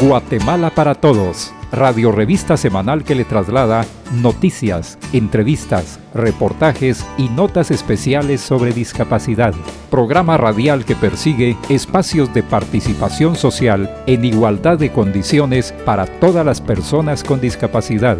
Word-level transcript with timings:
Guatemala 0.00 0.68
para 0.68 0.94
Todos, 0.94 1.54
radio 1.72 2.12
revista 2.12 2.58
semanal 2.58 3.02
que 3.02 3.14
le 3.14 3.24
traslada 3.24 3.86
noticias, 4.12 4.98
entrevistas, 5.14 5.98
reportajes 6.12 7.06
y 7.16 7.30
notas 7.30 7.70
especiales 7.70 8.42
sobre 8.42 8.74
discapacidad. 8.74 9.54
Programa 9.90 10.36
radial 10.36 10.84
que 10.84 10.94
persigue 10.96 11.56
espacios 11.70 12.34
de 12.34 12.42
participación 12.42 13.36
social 13.36 14.02
en 14.06 14.26
igualdad 14.26 14.76
de 14.78 14.92
condiciones 14.92 15.72
para 15.86 16.04
todas 16.04 16.44
las 16.44 16.60
personas 16.60 17.24
con 17.24 17.40
discapacidad. 17.40 18.18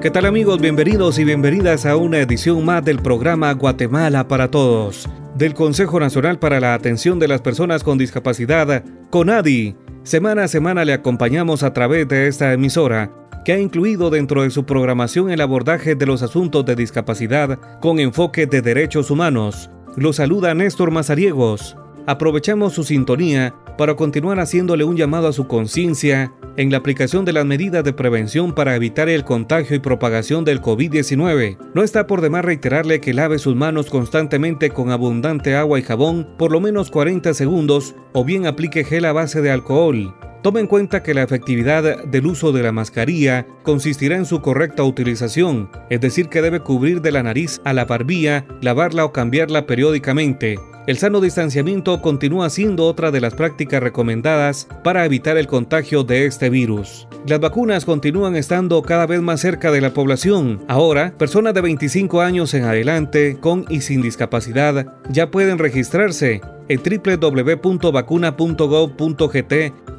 ¿Qué 0.00 0.10
tal 0.10 0.24
amigos? 0.24 0.58
Bienvenidos 0.58 1.18
y 1.18 1.24
bienvenidas 1.24 1.84
a 1.84 1.98
una 1.98 2.18
edición 2.18 2.64
más 2.64 2.82
del 2.82 3.00
programa 3.00 3.52
Guatemala 3.52 4.26
para 4.26 4.50
Todos 4.50 5.06
del 5.34 5.54
Consejo 5.54 5.98
Nacional 5.98 6.38
para 6.38 6.60
la 6.60 6.74
Atención 6.74 7.18
de 7.18 7.28
las 7.28 7.40
Personas 7.40 7.82
con 7.82 7.98
Discapacidad, 7.98 8.84
CONADI. 9.10 9.76
Semana 10.02 10.44
a 10.44 10.48
semana 10.48 10.84
le 10.84 10.92
acompañamos 10.92 11.62
a 11.62 11.72
través 11.72 12.06
de 12.08 12.28
esta 12.28 12.52
emisora, 12.52 13.10
que 13.44 13.52
ha 13.52 13.58
incluido 13.58 14.10
dentro 14.10 14.42
de 14.42 14.50
su 14.50 14.64
programación 14.64 15.30
el 15.30 15.40
abordaje 15.40 15.94
de 15.94 16.06
los 16.06 16.22
asuntos 16.22 16.64
de 16.64 16.76
discapacidad 16.76 17.58
con 17.80 17.98
enfoque 17.98 18.46
de 18.46 18.62
derechos 18.62 19.10
humanos. 19.10 19.70
Lo 19.96 20.12
saluda 20.12 20.54
Néstor 20.54 20.90
Mazariegos. 20.90 21.76
Aprovechamos 22.06 22.74
su 22.74 22.84
sintonía 22.84 23.54
para 23.76 23.96
continuar 23.96 24.40
haciéndole 24.40 24.84
un 24.84 24.96
llamado 24.96 25.28
a 25.28 25.32
su 25.32 25.46
conciencia 25.46 26.32
en 26.56 26.70
la 26.70 26.78
aplicación 26.78 27.24
de 27.24 27.32
las 27.32 27.44
medidas 27.44 27.84
de 27.84 27.92
prevención 27.92 28.52
para 28.54 28.76
evitar 28.76 29.08
el 29.08 29.24
contagio 29.24 29.76
y 29.76 29.80
propagación 29.80 30.44
del 30.44 30.60
COVID-19. 30.60 31.58
No 31.74 31.82
está 31.82 32.06
por 32.06 32.20
demás 32.20 32.44
reiterarle 32.44 33.00
que 33.00 33.14
lave 33.14 33.38
sus 33.38 33.56
manos 33.56 33.90
constantemente 33.90 34.70
con 34.70 34.90
abundante 34.90 35.56
agua 35.56 35.78
y 35.78 35.82
jabón 35.82 36.28
por 36.38 36.52
lo 36.52 36.60
menos 36.60 36.90
40 36.90 37.34
segundos 37.34 37.94
o 38.12 38.24
bien 38.24 38.46
aplique 38.46 38.84
gel 38.84 39.04
a 39.04 39.12
base 39.12 39.40
de 39.42 39.50
alcohol. 39.50 40.14
Tome 40.44 40.60
en 40.60 40.66
cuenta 40.66 41.02
que 41.02 41.14
la 41.14 41.22
efectividad 41.22 42.04
del 42.04 42.26
uso 42.26 42.52
de 42.52 42.62
la 42.62 42.70
mascarilla 42.70 43.46
consistirá 43.62 44.16
en 44.16 44.26
su 44.26 44.42
correcta 44.42 44.82
utilización, 44.82 45.70
es 45.88 46.02
decir, 46.02 46.28
que 46.28 46.42
debe 46.42 46.60
cubrir 46.60 47.00
de 47.00 47.12
la 47.12 47.22
nariz 47.22 47.62
a 47.64 47.72
la 47.72 47.86
barbilla, 47.86 48.44
lavarla 48.60 49.06
o 49.06 49.12
cambiarla 49.12 49.66
periódicamente. 49.66 50.58
El 50.86 50.98
sano 50.98 51.22
distanciamiento 51.22 52.02
continúa 52.02 52.50
siendo 52.50 52.84
otra 52.84 53.10
de 53.10 53.22
las 53.22 53.32
prácticas 53.32 53.82
recomendadas 53.82 54.68
para 54.82 55.06
evitar 55.06 55.38
el 55.38 55.46
contagio 55.46 56.04
de 56.04 56.26
este 56.26 56.50
virus. 56.50 57.08
Las 57.26 57.40
vacunas 57.40 57.86
continúan 57.86 58.36
estando 58.36 58.82
cada 58.82 59.06
vez 59.06 59.22
más 59.22 59.40
cerca 59.40 59.70
de 59.70 59.80
la 59.80 59.94
población. 59.94 60.62
Ahora, 60.68 61.14
personas 61.16 61.54
de 61.54 61.62
25 61.62 62.20
años 62.20 62.52
en 62.52 62.64
adelante, 62.64 63.38
con 63.40 63.64
y 63.70 63.80
sin 63.80 64.02
discapacidad, 64.02 64.94
ya 65.08 65.30
pueden 65.30 65.58
registrarse 65.58 66.42
en 66.68 66.80
www.vacuna.gov.gt 66.80 69.52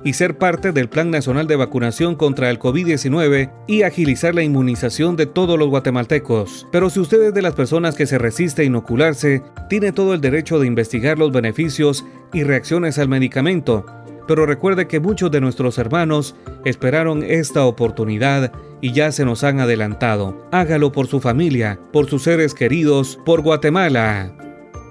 y 0.04 0.14
ser 0.14 0.38
parte 0.38 0.72
del 0.72 0.88
Plan 0.88 1.10
Nacional 1.10 1.48
de 1.48 1.56
Vacunación 1.56 2.16
contra 2.16 2.52
el 2.52 2.60
COVID-19 2.60 3.52
y 3.68 3.82
agilizar 3.82 4.36
la 4.36 4.44
inmunización 4.44 5.16
de 5.16 5.26
todos 5.26 5.58
los 5.58 5.70
guatemaltecos. 5.70 6.68
Pero 6.72 6.90
si 6.90 7.00
usted 7.00 7.24
es 7.24 7.34
de 7.34 7.42
las 7.42 7.56
personas 7.56 7.96
que 7.96 8.06
se 8.06 8.20
resiste 8.20 8.62
a 8.62 8.66
inocularse, 8.66 9.42
tiene 9.68 9.92
todo 9.92 10.14
el 10.14 10.22
derecho 10.22 10.60
de 10.60 10.68
investigar 10.68 11.18
los 11.18 11.32
beneficios 11.32 12.06
y 12.34 12.44
reacciones 12.44 13.00
al 13.00 13.10
medicamento. 13.10 13.86
Pero 14.28 14.46
recuerde 14.46 14.88
que 14.88 15.00
muchos 15.00 15.32
de 15.32 15.42
nuestros 15.42 15.78
hermanos 15.78 16.36
esperaron 16.66 17.24
esta 17.24 17.66
oportunidad 17.66 18.52
y 18.82 18.92
ya 18.92 19.12
se 19.12 19.26
nos 19.26 19.44
han 19.44 19.60
adelantado. 19.60 20.48
Hágalo 20.52 20.92
por 20.92 21.08
su 21.08 21.20
familia, 21.20 21.80
por 21.92 22.10
sus 22.10 22.24
seres 22.24 22.54
queridos, 22.54 23.20
por 23.26 23.42
Guatemala. 23.42 24.34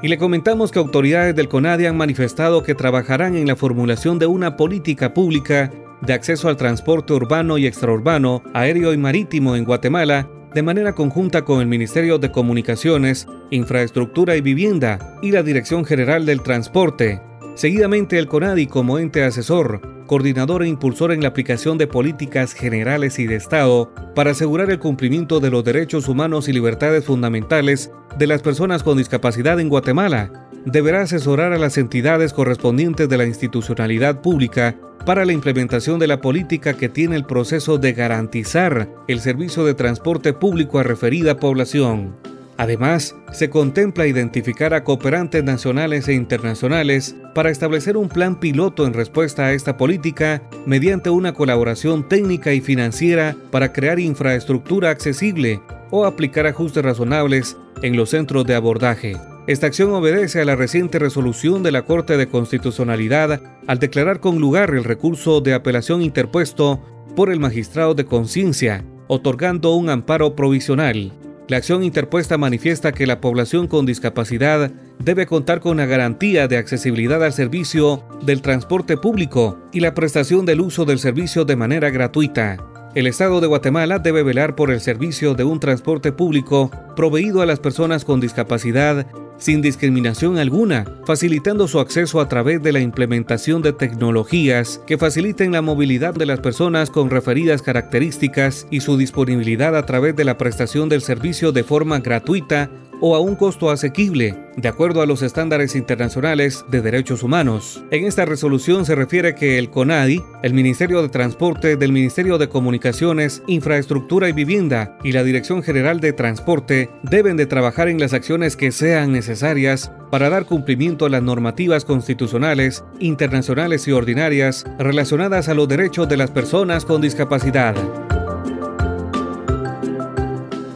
Y 0.02 0.08
le 0.08 0.18
comentamos 0.18 0.70
que 0.70 0.78
autoridades 0.78 1.34
del 1.34 1.48
CONADI 1.48 1.86
han 1.86 1.96
manifestado 1.96 2.62
que 2.62 2.74
trabajarán 2.74 3.36
en 3.36 3.46
la 3.46 3.56
formulación 3.56 4.18
de 4.18 4.26
una 4.26 4.56
política 4.56 5.14
pública 5.14 5.70
de 6.02 6.12
acceso 6.12 6.48
al 6.48 6.56
transporte 6.56 7.14
urbano 7.14 7.56
y 7.56 7.66
extraurbano, 7.66 8.42
aéreo 8.52 8.92
y 8.92 8.98
marítimo 8.98 9.56
en 9.56 9.64
Guatemala, 9.64 10.28
de 10.54 10.62
manera 10.62 10.94
conjunta 10.94 11.42
con 11.44 11.60
el 11.60 11.66
Ministerio 11.66 12.18
de 12.18 12.30
Comunicaciones, 12.30 13.26
Infraestructura 13.50 14.36
y 14.36 14.40
Vivienda 14.40 15.18
y 15.22 15.32
la 15.32 15.42
Dirección 15.42 15.84
General 15.84 16.26
del 16.26 16.42
Transporte. 16.42 17.20
Seguidamente 17.54 18.18
el 18.18 18.28
CONADI 18.28 18.66
como 18.66 18.98
ente 18.98 19.24
asesor 19.24 19.93
coordinador 20.06 20.62
e 20.62 20.68
impulsor 20.68 21.12
en 21.12 21.22
la 21.22 21.28
aplicación 21.28 21.78
de 21.78 21.86
políticas 21.86 22.52
generales 22.52 23.18
y 23.18 23.26
de 23.26 23.36
Estado 23.36 23.92
para 24.14 24.32
asegurar 24.32 24.70
el 24.70 24.78
cumplimiento 24.78 25.40
de 25.40 25.50
los 25.50 25.64
derechos 25.64 26.08
humanos 26.08 26.48
y 26.48 26.52
libertades 26.52 27.04
fundamentales 27.04 27.90
de 28.18 28.26
las 28.26 28.42
personas 28.42 28.82
con 28.82 28.98
discapacidad 28.98 29.58
en 29.60 29.68
Guatemala. 29.68 30.48
Deberá 30.64 31.02
asesorar 31.02 31.52
a 31.52 31.58
las 31.58 31.76
entidades 31.76 32.32
correspondientes 32.32 33.08
de 33.08 33.18
la 33.18 33.26
institucionalidad 33.26 34.20
pública 34.22 34.76
para 35.04 35.24
la 35.24 35.32
implementación 35.32 35.98
de 35.98 36.06
la 36.06 36.20
política 36.20 36.74
que 36.74 36.88
tiene 36.88 37.16
el 37.16 37.24
proceso 37.24 37.76
de 37.78 37.92
garantizar 37.92 38.88
el 39.06 39.20
servicio 39.20 39.64
de 39.64 39.74
transporte 39.74 40.32
público 40.32 40.78
a 40.78 40.82
referida 40.82 41.36
población. 41.36 42.16
Además, 42.56 43.16
se 43.32 43.50
contempla 43.50 44.06
identificar 44.06 44.74
a 44.74 44.84
cooperantes 44.84 45.42
nacionales 45.42 46.06
e 46.06 46.14
internacionales 46.14 47.16
para 47.34 47.50
establecer 47.50 47.96
un 47.96 48.08
plan 48.08 48.38
piloto 48.38 48.86
en 48.86 48.94
respuesta 48.94 49.46
a 49.46 49.52
esta 49.52 49.76
política 49.76 50.42
mediante 50.64 51.10
una 51.10 51.34
colaboración 51.34 52.08
técnica 52.08 52.52
y 52.52 52.60
financiera 52.60 53.34
para 53.50 53.72
crear 53.72 53.98
infraestructura 53.98 54.90
accesible 54.90 55.60
o 55.90 56.04
aplicar 56.04 56.46
ajustes 56.46 56.84
razonables 56.84 57.56
en 57.82 57.96
los 57.96 58.10
centros 58.10 58.46
de 58.46 58.54
abordaje. 58.54 59.16
Esta 59.46 59.66
acción 59.66 59.92
obedece 59.92 60.40
a 60.40 60.44
la 60.44 60.56
reciente 60.56 60.98
resolución 60.98 61.62
de 61.62 61.72
la 61.72 61.82
Corte 61.82 62.16
de 62.16 62.28
Constitucionalidad 62.28 63.42
al 63.66 63.78
declarar 63.78 64.20
con 64.20 64.38
lugar 64.38 64.70
el 64.70 64.84
recurso 64.84 65.40
de 65.40 65.54
apelación 65.54 66.02
interpuesto 66.02 66.80
por 67.14 67.30
el 67.30 67.40
magistrado 67.40 67.94
de 67.94 68.06
conciencia, 68.06 68.84
otorgando 69.06 69.74
un 69.74 69.90
amparo 69.90 70.34
provisional. 70.34 71.12
La 71.46 71.58
acción 71.58 71.84
interpuesta 71.84 72.38
manifiesta 72.38 72.92
que 72.92 73.06
la 73.06 73.20
población 73.20 73.66
con 73.68 73.84
discapacidad 73.84 74.70
debe 74.98 75.26
contar 75.26 75.60
con 75.60 75.76
la 75.76 75.84
garantía 75.84 76.48
de 76.48 76.56
accesibilidad 76.56 77.22
al 77.22 77.34
servicio 77.34 78.02
del 78.22 78.40
transporte 78.40 78.96
público 78.96 79.58
y 79.70 79.80
la 79.80 79.92
prestación 79.92 80.46
del 80.46 80.62
uso 80.62 80.86
del 80.86 80.98
servicio 80.98 81.44
de 81.44 81.56
manera 81.56 81.90
gratuita. 81.90 82.73
El 82.94 83.08
Estado 83.08 83.40
de 83.40 83.48
Guatemala 83.48 83.98
debe 83.98 84.22
velar 84.22 84.54
por 84.54 84.70
el 84.70 84.80
servicio 84.80 85.34
de 85.34 85.42
un 85.42 85.58
transporte 85.58 86.12
público 86.12 86.70
proveído 86.94 87.42
a 87.42 87.46
las 87.46 87.58
personas 87.58 88.04
con 88.04 88.20
discapacidad 88.20 89.04
sin 89.36 89.62
discriminación 89.62 90.38
alguna, 90.38 90.84
facilitando 91.04 91.66
su 91.66 91.80
acceso 91.80 92.20
a 92.20 92.28
través 92.28 92.62
de 92.62 92.70
la 92.70 92.78
implementación 92.78 93.62
de 93.62 93.72
tecnologías 93.72 94.80
que 94.86 94.96
faciliten 94.96 95.50
la 95.50 95.60
movilidad 95.60 96.14
de 96.14 96.26
las 96.26 96.38
personas 96.38 96.88
con 96.88 97.10
referidas 97.10 97.62
características 97.62 98.68
y 98.70 98.80
su 98.80 98.96
disponibilidad 98.96 99.76
a 99.76 99.86
través 99.86 100.14
de 100.14 100.22
la 100.22 100.38
prestación 100.38 100.88
del 100.88 101.02
servicio 101.02 101.50
de 101.50 101.64
forma 101.64 101.98
gratuita 101.98 102.70
o 103.06 103.14
a 103.14 103.20
un 103.20 103.36
costo 103.36 103.70
asequible, 103.70 104.34
de 104.56 104.66
acuerdo 104.66 105.02
a 105.02 105.06
los 105.06 105.20
estándares 105.20 105.76
internacionales 105.76 106.64
de 106.70 106.80
derechos 106.80 107.22
humanos. 107.22 107.84
En 107.90 108.06
esta 108.06 108.24
resolución 108.24 108.86
se 108.86 108.94
refiere 108.94 109.34
que 109.34 109.58
el 109.58 109.68
CONADI, 109.68 110.22
el 110.42 110.54
Ministerio 110.54 111.02
de 111.02 111.10
Transporte 111.10 111.76
del 111.76 111.92
Ministerio 111.92 112.38
de 112.38 112.48
Comunicaciones, 112.48 113.42
Infraestructura 113.46 114.30
y 114.30 114.32
Vivienda 114.32 114.96
y 115.04 115.12
la 115.12 115.22
Dirección 115.22 115.62
General 115.62 116.00
de 116.00 116.14
Transporte 116.14 116.88
deben 117.02 117.36
de 117.36 117.44
trabajar 117.44 117.88
en 117.88 118.00
las 118.00 118.14
acciones 118.14 118.56
que 118.56 118.72
sean 118.72 119.12
necesarias 119.12 119.92
para 120.10 120.30
dar 120.30 120.46
cumplimiento 120.46 121.04
a 121.04 121.10
las 121.10 121.22
normativas 121.22 121.84
constitucionales, 121.84 122.84
internacionales 123.00 123.86
y 123.86 123.92
ordinarias 123.92 124.64
relacionadas 124.78 125.50
a 125.50 125.54
los 125.54 125.68
derechos 125.68 126.08
de 126.08 126.16
las 126.16 126.30
personas 126.30 126.86
con 126.86 127.02
discapacidad. 127.02 127.74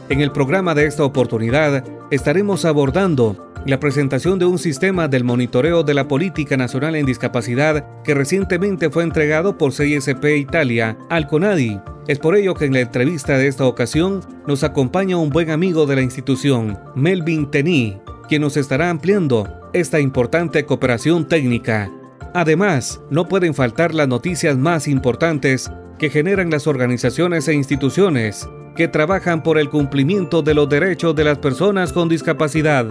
En 0.09 0.21
el 0.21 0.31
programa 0.31 0.75
de 0.75 0.85
esta 0.85 1.03
oportunidad 1.03 1.83
estaremos 2.11 2.65
abordando 2.65 3.53
la 3.65 3.79
presentación 3.79 4.39
de 4.39 4.45
un 4.45 4.57
sistema 4.57 5.07
del 5.07 5.23
monitoreo 5.23 5.83
de 5.83 5.93
la 5.93 6.07
política 6.07 6.57
nacional 6.57 6.95
en 6.95 7.05
discapacidad 7.05 7.85
que 8.03 8.13
recientemente 8.13 8.89
fue 8.89 9.03
entregado 9.03 9.57
por 9.57 9.73
CISP 9.73 10.23
Italia 10.37 10.97
al 11.09 11.27
CONADI. 11.27 11.79
Es 12.07 12.19
por 12.19 12.35
ello 12.35 12.53
que 12.55 12.65
en 12.65 12.73
la 12.73 12.79
entrevista 12.79 13.37
de 13.37 13.47
esta 13.47 13.65
ocasión 13.65 14.21
nos 14.47 14.63
acompaña 14.63 15.17
un 15.17 15.29
buen 15.29 15.51
amigo 15.51 15.85
de 15.85 15.97
la 15.97 16.01
institución, 16.01 16.79
Melvin 16.95 17.51
Tení, 17.51 17.99
quien 18.27 18.41
nos 18.41 18.57
estará 18.57 18.89
ampliando 18.89 19.47
esta 19.73 19.99
importante 19.99 20.65
cooperación 20.65 21.27
técnica. 21.27 21.91
Además, 22.33 23.01
no 23.09 23.27
pueden 23.27 23.53
faltar 23.53 23.93
las 23.93 24.07
noticias 24.07 24.57
más 24.57 24.87
importantes 24.87 25.69
que 25.99 26.09
generan 26.09 26.49
las 26.49 26.65
organizaciones 26.65 27.47
e 27.47 27.53
instituciones 27.53 28.47
que 28.79 28.87
trabajan 28.87 29.43
por 29.43 29.57
el 29.57 29.69
cumplimiento 29.69 30.41
de 30.41 30.53
los 30.53 30.69
derechos 30.69 31.13
de 31.13 31.25
las 31.25 31.37
personas 31.37 31.91
con 31.91 32.07
discapacidad. 32.07 32.85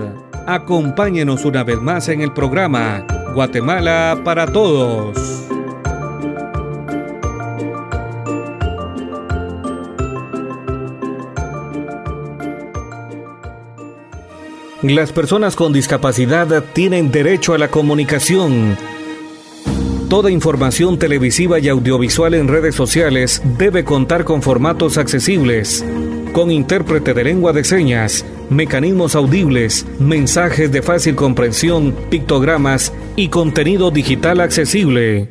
Acompáñenos 0.46 1.46
una 1.46 1.64
vez 1.64 1.80
más 1.80 2.10
en 2.10 2.20
el 2.20 2.30
programa 2.34 3.06
Guatemala 3.32 4.20
para 4.22 4.46
Todos. 4.46 5.16
Las 14.82 15.10
personas 15.10 15.56
con 15.56 15.72
discapacidad 15.72 16.64
tienen 16.74 17.10
derecho 17.10 17.54
a 17.54 17.58
la 17.58 17.68
comunicación 17.68 18.76
Toda 20.08 20.30
información 20.30 20.98
televisiva 20.98 21.58
y 21.58 21.68
audiovisual 21.68 22.32
en 22.32 22.48
redes 22.48 22.74
sociales 22.74 23.42
debe 23.58 23.84
contar 23.84 24.24
con 24.24 24.40
formatos 24.40 24.96
accesibles, 24.96 25.84
con 26.32 26.50
intérprete 26.50 27.12
de 27.12 27.24
lengua 27.24 27.52
de 27.52 27.62
señas, 27.62 28.24
mecanismos 28.48 29.14
audibles, 29.14 29.86
mensajes 29.98 30.72
de 30.72 30.80
fácil 30.80 31.14
comprensión, 31.14 31.94
pictogramas 32.08 32.90
y 33.16 33.28
contenido 33.28 33.90
digital 33.90 34.40
accesible. 34.40 35.28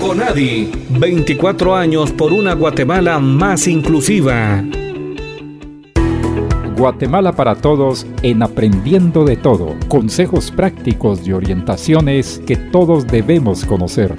Conadi, 0.00 0.72
24 0.90 1.76
años 1.76 2.10
por 2.10 2.32
una 2.32 2.54
Guatemala 2.54 3.20
más 3.20 3.68
inclusiva. 3.68 4.64
Guatemala 6.78 7.32
para 7.32 7.56
Todos 7.56 8.06
en 8.22 8.40
Aprendiendo 8.40 9.24
de 9.24 9.36
Todo. 9.36 9.74
Consejos 9.88 10.52
prácticos 10.52 11.26
y 11.26 11.32
orientaciones 11.32 12.40
que 12.46 12.56
todos 12.56 13.04
debemos 13.08 13.64
conocer. 13.64 14.14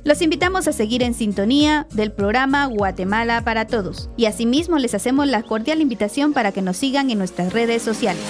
Los 0.03 0.21
invitamos 0.21 0.67
a 0.67 0.73
seguir 0.73 1.01
en 1.01 1.15
sintonía 1.15 1.87
del 1.93 2.11
programa 2.11 2.67
Guatemala 2.67 3.41
para 3.43 3.65
Todos 3.65 4.09
y 4.15 4.25
asimismo 4.25 4.77
les 4.77 4.93
hacemos 4.93 5.27
la 5.27 5.41
cordial 5.41 5.81
invitación 5.81 6.33
para 6.33 6.51
que 6.51 6.61
nos 6.61 6.77
sigan 6.77 7.09
en 7.09 7.17
nuestras 7.17 7.51
redes 7.51 7.81
sociales. 7.81 8.23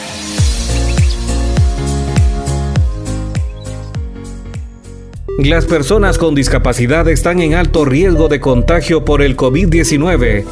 Las 5.40 5.66
personas 5.66 6.20
con 6.20 6.36
discapacidad 6.36 7.08
están 7.08 7.42
en 7.42 7.56
alto 7.56 7.86
riesgo 7.86 8.28
de 8.28 8.40
contagio 8.40 9.04
por 9.04 9.24
el 9.24 9.36
COVID-19. 9.36 10.46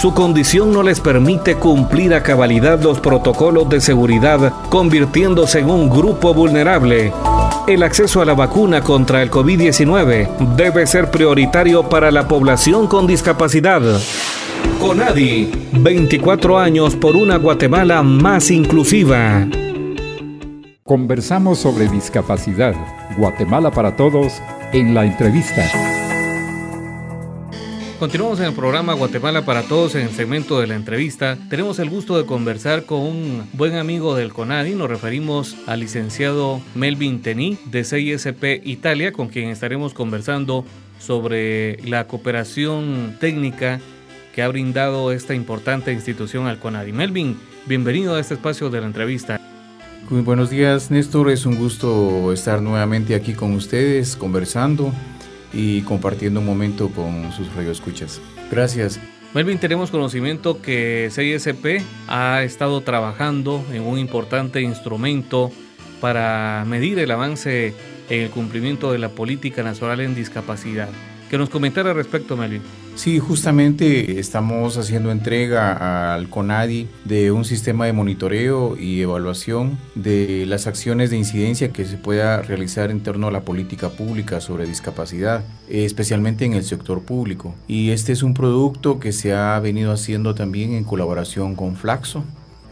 Su 0.00 0.14
condición 0.14 0.72
no 0.72 0.82
les 0.82 1.00
permite 1.00 1.56
cumplir 1.56 2.14
a 2.14 2.22
cabalidad 2.22 2.80
los 2.82 2.98
protocolos 2.98 3.68
de 3.68 3.82
seguridad, 3.82 4.54
convirtiéndose 4.70 5.58
en 5.58 5.68
un 5.68 5.90
grupo 5.90 6.32
vulnerable. 6.32 7.12
El 7.66 7.82
acceso 7.82 8.22
a 8.22 8.24
la 8.24 8.32
vacuna 8.32 8.80
contra 8.80 9.22
el 9.22 9.30
COVID-19 9.30 10.56
debe 10.56 10.86
ser 10.86 11.10
prioritario 11.10 11.82
para 11.90 12.10
la 12.10 12.26
población 12.26 12.86
con 12.86 13.06
discapacidad. 13.06 13.82
Conadi, 14.80 15.50
24 15.72 16.58
años 16.58 16.96
por 16.96 17.16
una 17.16 17.36
Guatemala 17.36 18.02
más 18.02 18.50
inclusiva. 18.50 19.46
Conversamos 20.86 21.58
sobre 21.58 21.88
discapacidad, 21.88 22.72
Guatemala 23.18 23.72
para 23.72 23.96
todos, 23.96 24.40
en 24.72 24.94
la 24.94 25.04
entrevista. 25.04 25.68
Continuamos 27.98 28.38
en 28.38 28.46
el 28.46 28.52
programa 28.52 28.94
Guatemala 28.94 29.44
para 29.44 29.62
Todos 29.62 29.96
en 29.96 30.02
el 30.02 30.10
segmento 30.10 30.60
de 30.60 30.68
la 30.68 30.76
entrevista. 30.76 31.36
Tenemos 31.50 31.80
el 31.80 31.90
gusto 31.90 32.16
de 32.16 32.24
conversar 32.24 32.84
con 32.84 33.00
un 33.00 33.48
buen 33.54 33.74
amigo 33.74 34.14
del 34.14 34.32
CONADI. 34.32 34.76
Nos 34.76 34.88
referimos 34.88 35.56
al 35.66 35.80
licenciado 35.80 36.60
Melvin 36.76 37.20
Tení 37.20 37.58
de 37.64 37.82
CISP 37.82 38.64
Italia, 38.64 39.10
con 39.10 39.26
quien 39.26 39.48
estaremos 39.48 39.92
conversando 39.92 40.64
sobre 41.00 41.82
la 41.82 42.06
cooperación 42.06 43.16
técnica 43.18 43.80
que 44.32 44.42
ha 44.44 44.48
brindado 44.48 45.10
esta 45.10 45.34
importante 45.34 45.92
institución 45.92 46.46
al 46.46 46.60
CONADI. 46.60 46.92
Melvin, 46.92 47.36
bienvenido 47.66 48.14
a 48.14 48.20
este 48.20 48.34
espacio 48.34 48.70
de 48.70 48.82
la 48.82 48.86
entrevista. 48.86 49.40
Muy 50.08 50.20
buenos 50.20 50.50
días, 50.50 50.92
Néstor. 50.92 51.30
Es 51.30 51.46
un 51.46 51.56
gusto 51.56 52.32
estar 52.32 52.62
nuevamente 52.62 53.16
aquí 53.16 53.32
con 53.32 53.54
ustedes, 53.54 54.14
conversando 54.14 54.92
y 55.52 55.80
compartiendo 55.82 56.38
un 56.38 56.46
momento 56.46 56.90
con 56.90 57.32
sus 57.32 57.52
radioescuchas. 57.52 58.20
Gracias. 58.48 59.00
Melvin, 59.34 59.58
tenemos 59.58 59.90
conocimiento 59.90 60.62
que 60.62 61.08
CISP 61.10 61.82
ha 62.06 62.44
estado 62.44 62.82
trabajando 62.82 63.64
en 63.72 63.82
un 63.82 63.98
importante 63.98 64.60
instrumento 64.60 65.50
para 66.00 66.64
medir 66.68 67.00
el 67.00 67.10
avance 67.10 67.74
en 68.08 68.22
el 68.22 68.30
cumplimiento 68.30 68.92
de 68.92 68.98
la 68.98 69.08
política 69.08 69.64
nacional 69.64 69.98
en 69.98 70.14
discapacidad. 70.14 70.88
Que 71.28 71.36
nos 71.36 71.50
comentara 71.50 71.90
al 71.90 71.96
respecto, 71.96 72.36
Melvin. 72.36 72.62
Sí, 72.96 73.18
justamente 73.18 74.18
estamos 74.18 74.78
haciendo 74.78 75.10
entrega 75.10 76.14
al 76.14 76.30
CONADI 76.30 76.88
de 77.04 77.30
un 77.30 77.44
sistema 77.44 77.84
de 77.84 77.92
monitoreo 77.92 78.74
y 78.78 79.02
evaluación 79.02 79.78
de 79.94 80.46
las 80.46 80.66
acciones 80.66 81.10
de 81.10 81.18
incidencia 81.18 81.72
que 81.72 81.84
se 81.84 81.98
pueda 81.98 82.40
realizar 82.40 82.90
en 82.90 83.02
torno 83.02 83.28
a 83.28 83.30
la 83.30 83.42
política 83.42 83.90
pública 83.90 84.40
sobre 84.40 84.66
discapacidad, 84.66 85.44
especialmente 85.68 86.46
en 86.46 86.54
el 86.54 86.64
sector 86.64 87.02
público. 87.02 87.54
Y 87.68 87.90
este 87.90 88.12
es 88.12 88.22
un 88.22 88.32
producto 88.32 88.98
que 88.98 89.12
se 89.12 89.34
ha 89.34 89.60
venido 89.60 89.92
haciendo 89.92 90.34
también 90.34 90.72
en 90.72 90.84
colaboración 90.84 91.54
con 91.54 91.76
Flaxo, 91.76 92.24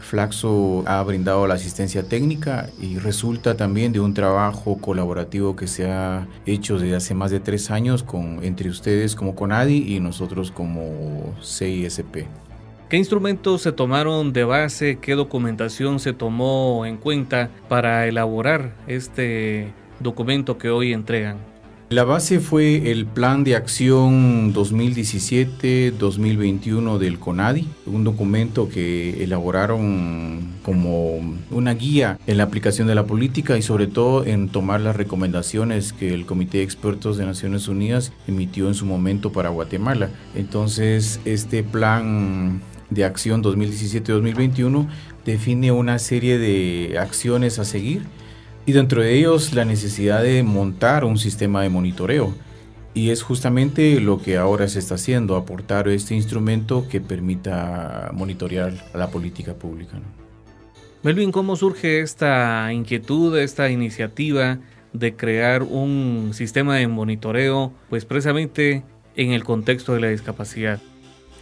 Flaxo 0.05 0.83
ha 0.85 1.01
brindado 1.03 1.47
la 1.47 1.55
asistencia 1.55 2.03
técnica 2.03 2.69
y 2.79 2.99
resulta 2.99 3.57
también 3.57 3.91
de 3.91 3.99
un 3.99 4.13
trabajo 4.13 4.77
colaborativo 4.77 5.55
que 5.55 5.67
se 5.67 5.89
ha 5.89 6.27
hecho 6.45 6.77
desde 6.77 6.95
hace 6.95 7.15
más 7.15 7.31
de 7.31 7.39
tres 7.39 7.71
años 7.71 8.03
con, 8.03 8.43
entre 8.43 8.69
ustedes 8.69 9.15
como 9.15 9.35
CONADI 9.35 9.95
y 9.95 9.99
nosotros 9.99 10.51
como 10.51 11.35
CISP. 11.41 12.27
¿Qué 12.87 12.97
instrumentos 12.97 13.63
se 13.63 13.71
tomaron 13.71 14.31
de 14.31 14.43
base? 14.43 14.99
¿Qué 15.01 15.15
documentación 15.15 15.99
se 15.99 16.13
tomó 16.13 16.85
en 16.85 16.97
cuenta 16.97 17.49
para 17.67 18.05
elaborar 18.05 18.75
este 18.85 19.73
documento 19.99 20.59
que 20.59 20.69
hoy 20.69 20.93
entregan? 20.93 21.54
La 21.89 22.03
base 22.03 22.39
fue 22.39 22.89
el 22.89 23.05
Plan 23.05 23.43
de 23.43 23.55
Acción 23.55 24.55
2017-2021 24.55 26.97
del 26.97 27.19
CONADI, 27.19 27.67
un 27.85 28.03
documento 28.03 28.69
que 28.69 29.23
elaboraron 29.23 30.55
como 30.63 31.19
una 31.51 31.75
guía 31.75 32.17
en 32.25 32.37
la 32.37 32.45
aplicación 32.45 32.87
de 32.87 32.95
la 32.95 33.05
política 33.05 33.55
y 33.55 33.61
sobre 33.61 33.85
todo 33.85 34.25
en 34.25 34.49
tomar 34.49 34.81
las 34.81 34.95
recomendaciones 34.95 35.93
que 35.93 36.11
el 36.11 36.25
Comité 36.25 36.57
de 36.57 36.63
Expertos 36.63 37.17
de 37.17 37.27
Naciones 37.27 37.67
Unidas 37.67 38.13
emitió 38.27 38.67
en 38.67 38.73
su 38.73 38.87
momento 38.87 39.31
para 39.31 39.49
Guatemala. 39.49 40.09
Entonces, 40.33 41.19
este 41.23 41.61
Plan 41.61 42.63
de 42.89 43.05
Acción 43.05 43.43
2017-2021 43.43 44.87
define 45.23 45.71
una 45.71 45.99
serie 45.99 46.39
de 46.39 46.97
acciones 46.97 47.59
a 47.59 47.65
seguir 47.65 48.07
y 48.65 48.71
dentro 48.71 49.01
de 49.01 49.13
ellos 49.13 49.53
la 49.53 49.65
necesidad 49.65 50.23
de 50.23 50.43
montar 50.43 51.05
un 51.05 51.17
sistema 51.17 51.61
de 51.61 51.69
monitoreo. 51.69 52.33
Y 52.93 53.09
es 53.09 53.23
justamente 53.23 53.99
lo 53.99 54.21
que 54.21 54.37
ahora 54.37 54.67
se 54.69 54.79
está 54.79 54.95
haciendo, 54.95 55.35
aportar 55.35 55.89
este 55.89 56.15
instrumento 56.15 56.87
que 56.87 57.01
permita 57.01 58.09
monitorear 58.13 58.73
la 58.93 59.09
política 59.09 59.53
pública. 59.53 59.99
Melvin, 61.03 61.31
¿cómo 61.31 61.55
surge 61.55 61.99
esta 61.99 62.71
inquietud, 62.71 63.37
esta 63.37 63.69
iniciativa 63.69 64.59
de 64.93 65.15
crear 65.15 65.61
un 65.63 66.31
sistema 66.33 66.77
de 66.77 66.87
monitoreo, 66.87 67.73
pues 67.89 68.05
precisamente 68.05 68.83
en 69.15 69.31
el 69.31 69.43
contexto 69.43 69.93
de 69.93 69.99
la 69.99 70.07
discapacidad? 70.07 70.81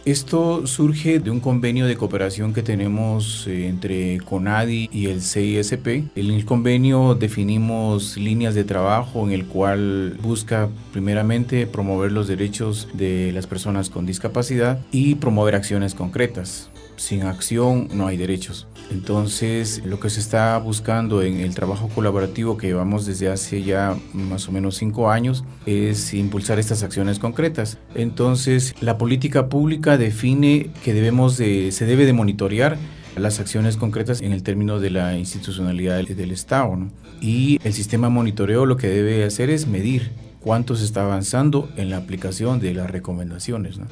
Esto 0.04 0.66
surge 0.66 1.18
de 1.18 1.30
un 1.30 1.40
convenio 1.40 1.86
de 1.86 1.96
cooperación 1.96 2.52
que 2.52 2.62
tenemos 2.62 3.46
eh, 3.46 3.68
entre 3.68 4.18
CONADI 4.20 4.90
y 4.92 5.06
el 5.06 5.22
CISP. 5.22 5.86
En 6.14 6.30
el 6.30 6.44
convenio 6.44 7.14
definimos 7.14 8.18
líneas 8.18 8.54
de 8.54 8.64
trabajo 8.64 9.24
en 9.24 9.32
el 9.32 9.46
cual 9.46 10.18
busca 10.20 10.68
primeramente 10.92 11.66
promover 11.66 12.12
los 12.12 12.28
derechos 12.28 12.86
de 12.92 13.32
las 13.32 13.46
personas 13.46 13.88
con 13.88 14.04
discapacidad 14.04 14.78
y 14.92 15.14
promover 15.14 15.54
acciones 15.54 15.94
concretas. 15.94 16.68
Sin 16.96 17.22
acción 17.22 17.88
no 17.94 18.06
hay 18.06 18.18
derechos. 18.18 18.66
Entonces, 18.90 19.82
lo 19.84 19.98
que 19.98 20.10
se 20.10 20.20
está 20.20 20.58
buscando 20.58 21.22
en 21.22 21.40
el 21.40 21.54
trabajo 21.54 21.88
colaborativo 21.88 22.56
que 22.56 22.68
llevamos 22.68 23.06
desde 23.06 23.28
hace 23.28 23.62
ya 23.62 23.96
más 24.12 24.48
o 24.48 24.52
menos 24.52 24.76
cinco 24.76 25.10
años 25.10 25.44
es 25.66 26.14
impulsar 26.14 26.58
estas 26.58 26.82
acciones 26.82 27.18
concretas. 27.18 27.78
Entonces, 27.94 28.74
la 28.80 28.98
política 28.98 29.48
pública 29.48 29.96
define 29.96 30.70
que 30.84 30.94
debemos 30.94 31.36
de, 31.36 31.72
se 31.72 31.86
debe 31.86 32.06
de 32.06 32.12
monitorear 32.12 32.78
las 33.16 33.40
acciones 33.40 33.76
concretas 33.76 34.20
en 34.20 34.32
el 34.32 34.42
término 34.42 34.80
de 34.80 34.90
la 34.90 35.16
institucionalidad 35.16 36.02
del, 36.02 36.30
Estado. 36.30 36.76
Y 37.20 37.58
el 37.64 37.72
sistema 37.72 38.08
monitoreo 38.08 38.66
lo 38.66 38.76
que 38.76 38.88
debe 38.88 39.24
hacer 39.24 39.50
es 39.50 39.66
medir 39.66 40.10
cuánto 40.40 40.76
se 40.76 40.84
está 40.84 41.04
avanzando 41.04 41.70
en 41.76 41.90
la 41.90 41.96
aplicación 41.96 42.60
de 42.60 42.74
las 42.74 42.90
recomendaciones. 42.90 43.78
¿no? 43.78 43.86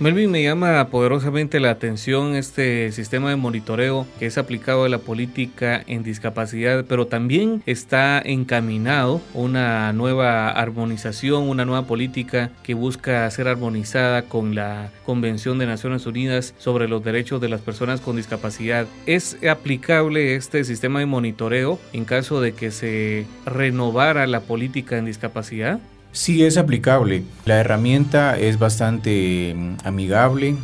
Melvin, 0.00 0.30
me 0.30 0.44
llama 0.44 0.86
poderosamente 0.90 1.58
la 1.58 1.70
atención 1.70 2.36
este 2.36 2.92
sistema 2.92 3.30
de 3.30 3.36
monitoreo 3.36 4.06
que 4.20 4.26
es 4.26 4.38
aplicado 4.38 4.84
a 4.84 4.88
la 4.88 4.98
política 4.98 5.82
en 5.88 6.04
discapacidad, 6.04 6.84
pero 6.88 7.08
también 7.08 7.64
está 7.66 8.22
encaminado 8.24 9.20
una 9.34 9.92
nueva 9.92 10.50
armonización, 10.50 11.48
una 11.48 11.64
nueva 11.64 11.88
política 11.88 12.52
que 12.62 12.74
busca 12.74 13.28
ser 13.32 13.48
armonizada 13.48 14.22
con 14.22 14.54
la 14.54 14.92
Convención 15.04 15.58
de 15.58 15.66
Naciones 15.66 16.06
Unidas 16.06 16.54
sobre 16.58 16.86
los 16.86 17.02
Derechos 17.02 17.40
de 17.40 17.48
las 17.48 17.60
Personas 17.60 18.00
con 18.00 18.14
Discapacidad. 18.14 18.86
¿Es 19.06 19.36
aplicable 19.50 20.36
este 20.36 20.62
sistema 20.62 21.00
de 21.00 21.06
monitoreo 21.06 21.80
en 21.92 22.04
caso 22.04 22.40
de 22.40 22.52
que 22.52 22.70
se 22.70 23.26
renovara 23.46 24.28
la 24.28 24.42
política 24.42 24.96
en 24.96 25.06
discapacidad? 25.06 25.80
Sí 26.18 26.42
es 26.42 26.56
aplicable. 26.56 27.22
La 27.44 27.60
herramienta 27.60 28.36
es 28.36 28.58
bastante 28.58 29.54
mm, 29.56 29.76
amigable. 29.84 30.56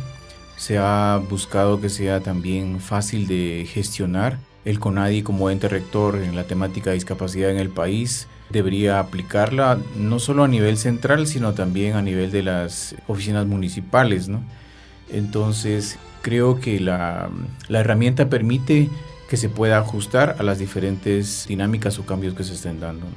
Se 0.57 0.77
ha 0.77 1.21
buscado 1.29 1.79
que 1.79 1.87
sea 1.87 2.19
también 2.19 2.81
fácil 2.81 3.25
de 3.25 3.65
gestionar. 3.65 4.37
El 4.65 4.81
CONADI 4.81 5.23
como 5.23 5.49
ente 5.49 5.69
rector 5.69 6.17
en 6.17 6.35
la 6.35 6.43
temática 6.43 6.89
de 6.89 6.95
discapacidad 6.95 7.51
en 7.51 7.57
el 7.57 7.69
país 7.69 8.27
debería 8.49 8.99
aplicarla 8.99 9.79
no 9.95 10.19
solo 10.19 10.43
a 10.43 10.49
nivel 10.49 10.75
central, 10.75 11.25
sino 11.25 11.53
también 11.53 11.95
a 11.95 12.01
nivel 12.01 12.31
de 12.31 12.43
las 12.43 12.93
oficinas 13.07 13.45
municipales. 13.45 14.29
Entonces 15.09 15.97
creo 16.21 16.59
que 16.59 16.81
la, 16.81 17.29
la 17.69 17.79
herramienta 17.79 18.29
permite 18.29 18.89
que 19.29 19.37
se 19.37 19.47
pueda 19.47 19.77
ajustar 19.77 20.35
a 20.37 20.43
las 20.43 20.59
diferentes 20.59 21.45
dinámicas 21.47 21.97
o 21.97 22.05
cambios 22.05 22.33
que 22.33 22.43
se 22.43 22.55
estén 22.55 22.81
dando. 22.81 23.07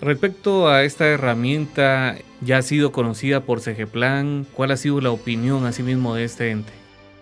Respecto 0.00 0.68
a 0.68 0.84
esta 0.84 1.06
herramienta, 1.06 2.16
ya 2.40 2.58
ha 2.58 2.62
sido 2.62 2.92
conocida 2.92 3.40
por 3.40 3.60
CGPlan, 3.60 4.46
¿cuál 4.52 4.70
ha 4.70 4.76
sido 4.76 5.00
la 5.00 5.10
opinión 5.10 5.66
asimismo 5.66 6.14
de 6.14 6.24
este 6.24 6.50
ente? 6.50 6.72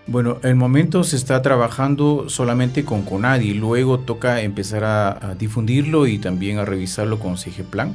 Bueno, 0.08 0.38
el 0.44 0.54
momento 0.54 1.02
se 1.02 1.16
está 1.16 1.42
trabajando 1.42 2.28
solamente 2.28 2.84
con 2.84 3.02
Conadi, 3.02 3.54
luego 3.54 3.98
toca 3.98 4.40
empezar 4.42 4.84
a, 4.84 5.34
difundirlo 5.36 6.06
y 6.06 6.18
también 6.18 6.58
a 6.58 6.64
revisarlo 6.64 7.18
con 7.18 7.36
CGPlan 7.36 7.92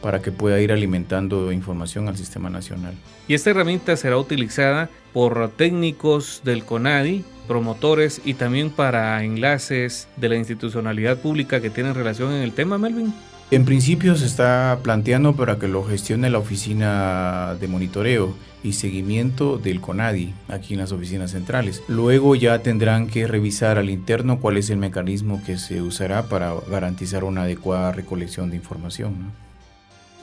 para 0.00 0.20
que 0.20 0.32
pueda 0.32 0.60
ir 0.60 0.72
alimentando 0.72 1.52
información 1.52 2.08
al 2.08 2.16
sistema 2.16 2.50
nacional. 2.50 2.94
Y 3.28 3.34
esta 3.34 3.50
herramienta 3.50 3.96
será 3.96 4.18
utilizada 4.18 4.90
por 5.12 5.50
técnicos 5.50 6.40
del 6.42 6.64
CONADI, 6.64 7.24
promotores 7.46 8.20
y 8.24 8.34
también 8.34 8.70
para 8.70 9.22
enlaces 9.22 10.08
de 10.16 10.30
la 10.30 10.36
institucionalidad 10.36 11.18
pública 11.18 11.60
que 11.60 11.70
tienen 11.70 11.94
relación 11.94 12.32
en 12.32 12.42
el 12.42 12.52
tema, 12.52 12.78
Melvin. 12.78 13.14
En 13.52 13.66
principio 13.66 14.16
se 14.16 14.24
está 14.24 14.78
planteando 14.82 15.36
para 15.36 15.58
que 15.58 15.68
lo 15.68 15.84
gestione 15.84 16.30
la 16.30 16.38
oficina 16.38 17.54
de 17.60 17.68
monitoreo 17.68 18.34
y 18.64 18.72
seguimiento 18.72 19.58
del 19.58 19.82
CONADI 19.82 20.32
aquí 20.48 20.72
en 20.72 20.80
las 20.80 20.90
oficinas 20.90 21.32
centrales. 21.32 21.82
Luego 21.86 22.34
ya 22.34 22.60
tendrán 22.60 23.08
que 23.08 23.26
revisar 23.26 23.76
al 23.76 23.90
interno 23.90 24.40
cuál 24.40 24.56
es 24.56 24.70
el 24.70 24.78
mecanismo 24.78 25.42
que 25.44 25.58
se 25.58 25.82
usará 25.82 26.30
para 26.30 26.54
garantizar 26.70 27.24
una 27.24 27.42
adecuada 27.42 27.92
recolección 27.92 28.48
de 28.48 28.56
información. 28.56 29.32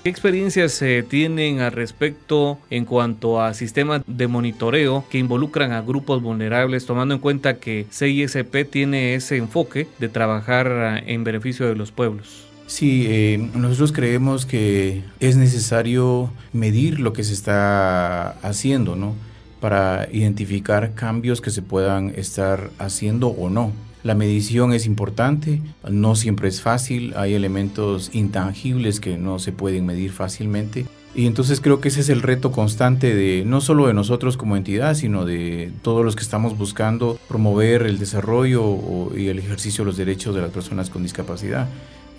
¿Qué 0.04 0.10
experiencias 0.10 0.72
se 0.72 1.04
tienen 1.04 1.60
al 1.60 1.74
respecto 1.74 2.58
en 2.72 2.86
cuanto 2.86 3.44
a 3.44 3.54
sistemas 3.54 4.02
de 4.08 4.28
monitoreo 4.28 5.06
que 5.12 5.20
involucran 5.20 5.72
a 5.72 5.82
grupos 5.82 6.24
vulnerables, 6.24 6.88
tomando 6.88 7.14
en 7.14 7.22
cuenta 7.22 7.60
que 7.60 7.86
CISP 7.92 8.68
tiene 8.72 9.14
ese 9.14 9.38
enfoque 9.38 9.88
de 10.00 10.10
trabajar 10.10 11.04
en 11.06 11.24
beneficio 11.24 11.68
de 11.68 11.76
los 11.76 11.92
pueblos? 11.92 12.49
Sí, 12.70 13.08
eh, 13.08 13.50
nosotros 13.56 13.92
creemos 13.92 14.46
que 14.46 15.02
es 15.20 15.38
necesario 15.38 16.32
medir 16.54 17.00
lo 17.00 17.14
que 17.14 17.24
se 17.24 17.34
está 17.34 18.30
haciendo, 18.44 18.96
¿no? 18.96 19.16
Para 19.60 20.08
identificar 20.14 20.94
cambios 20.94 21.42
que 21.42 21.50
se 21.50 21.64
puedan 21.64 22.14
estar 22.16 22.70
haciendo 22.78 23.30
o 23.30 23.50
no. 23.50 23.72
La 24.04 24.14
medición 24.14 24.72
es 24.72 24.86
importante, 24.86 25.64
no 25.90 26.14
siempre 26.14 26.48
es 26.48 26.62
fácil, 26.62 27.16
hay 27.18 27.34
elementos 27.34 28.12
intangibles 28.14 29.00
que 29.00 29.18
no 29.18 29.40
se 29.40 29.52
pueden 29.52 29.88
medir 29.88 30.12
fácilmente. 30.12 30.86
Y 31.16 31.26
entonces 31.26 31.62
creo 31.62 31.82
que 31.82 31.88
ese 31.88 32.02
es 32.02 32.10
el 32.10 32.22
reto 32.22 32.52
constante 32.52 33.16
de 33.16 33.46
no 33.48 33.62
solo 33.62 33.88
de 33.88 33.96
nosotros 33.96 34.38
como 34.38 34.56
entidad, 34.56 34.94
sino 34.94 35.26
de 35.26 35.72
todos 35.82 36.06
los 36.06 36.16
que 36.16 36.22
estamos 36.22 36.56
buscando 36.56 37.20
promover 37.28 37.82
el 37.82 37.98
desarrollo 37.98 39.10
y 39.18 39.28
el 39.28 39.40
ejercicio 39.40 39.84
de 39.84 39.88
los 39.88 39.98
derechos 39.98 40.36
de 40.36 40.42
las 40.42 40.52
personas 40.52 40.92
con 40.92 41.02
discapacidad 41.02 41.68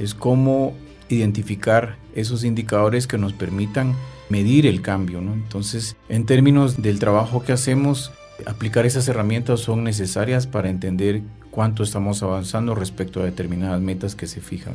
es 0.00 0.14
cómo 0.14 0.75
identificar 1.09 1.97
esos 2.14 2.42
indicadores 2.42 3.07
que 3.07 3.19
nos 3.19 3.33
permitan 3.33 3.95
medir 4.30 4.66
el 4.66 4.80
cambio. 4.80 5.19
Entonces, 5.19 5.97
en 6.09 6.25
términos 6.25 6.83
del 6.83 6.99
trabajo 6.99 7.42
que 7.42 7.52
hacemos, 7.52 8.11
aplicar 8.47 8.87
esas 8.87 9.07
herramientas 9.09 9.61
son 9.61 9.85
necesarias 9.85 10.47
para 10.47 10.71
entender 10.71 11.23
cuánto 11.50 11.83
estamos 11.83 12.23
avanzando 12.23 12.75
respecto 12.75 13.21
a 13.21 13.25
determinadas 13.25 13.80
metas 13.80 14.14
que 14.14 14.26
se 14.26 14.40
fijan. 14.40 14.75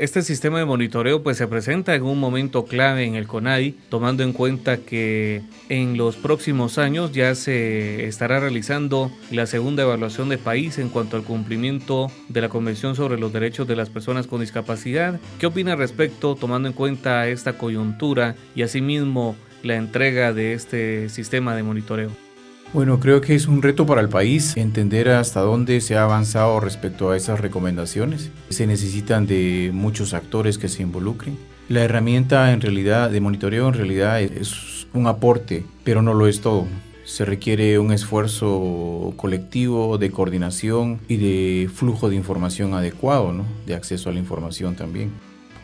Este 0.00 0.22
sistema 0.22 0.58
de 0.58 0.64
monitoreo 0.64 1.22
pues 1.22 1.36
se 1.36 1.46
presenta 1.46 1.94
en 1.94 2.04
un 2.04 2.18
momento 2.18 2.64
clave 2.64 3.04
en 3.04 3.16
el 3.16 3.26
CONADI, 3.26 3.72
tomando 3.90 4.22
en 4.22 4.32
cuenta 4.32 4.78
que 4.78 5.42
en 5.68 5.98
los 5.98 6.16
próximos 6.16 6.78
años 6.78 7.12
ya 7.12 7.34
se 7.34 8.06
estará 8.06 8.40
realizando 8.40 9.12
la 9.30 9.44
segunda 9.44 9.82
evaluación 9.82 10.30
de 10.30 10.38
país 10.38 10.78
en 10.78 10.88
cuanto 10.88 11.18
al 11.18 11.22
cumplimiento 11.22 12.10
de 12.30 12.40
la 12.40 12.48
Convención 12.48 12.96
sobre 12.96 13.20
los 13.20 13.30
Derechos 13.30 13.68
de 13.68 13.76
las 13.76 13.90
Personas 13.90 14.26
con 14.26 14.40
Discapacidad. 14.40 15.20
¿Qué 15.38 15.44
opina 15.44 15.76
respecto, 15.76 16.34
tomando 16.34 16.68
en 16.68 16.74
cuenta 16.74 17.28
esta 17.28 17.58
coyuntura 17.58 18.36
y 18.54 18.62
asimismo 18.62 19.36
la 19.62 19.76
entrega 19.76 20.32
de 20.32 20.54
este 20.54 21.10
sistema 21.10 21.54
de 21.54 21.62
monitoreo? 21.62 22.29
Bueno, 22.72 23.00
creo 23.00 23.20
que 23.20 23.34
es 23.34 23.48
un 23.48 23.62
reto 23.62 23.84
para 23.84 24.00
el 24.00 24.08
país 24.08 24.56
entender 24.56 25.08
hasta 25.08 25.40
dónde 25.40 25.80
se 25.80 25.96
ha 25.96 26.04
avanzado 26.04 26.60
respecto 26.60 27.10
a 27.10 27.16
esas 27.16 27.40
recomendaciones. 27.40 28.30
Se 28.48 28.64
necesitan 28.64 29.26
de 29.26 29.72
muchos 29.74 30.14
actores 30.14 30.56
que 30.56 30.68
se 30.68 30.84
involucren. 30.84 31.36
La 31.68 31.82
herramienta 31.82 32.52
en 32.52 32.60
realidad 32.60 33.10
de 33.10 33.20
monitoreo 33.20 33.66
en 33.66 33.74
realidad 33.74 34.20
es 34.20 34.86
un 34.92 35.08
aporte, 35.08 35.64
pero 35.82 36.00
no 36.00 36.14
lo 36.14 36.28
es 36.28 36.42
todo. 36.42 36.68
Se 37.04 37.24
requiere 37.24 37.80
un 37.80 37.90
esfuerzo 37.90 39.14
colectivo 39.16 39.98
de 39.98 40.12
coordinación 40.12 41.00
y 41.08 41.16
de 41.16 41.68
flujo 41.74 42.08
de 42.08 42.14
información 42.14 42.74
adecuado, 42.74 43.32
¿no? 43.32 43.46
de 43.66 43.74
acceso 43.74 44.10
a 44.10 44.12
la 44.12 44.20
información 44.20 44.76
también. 44.76 45.10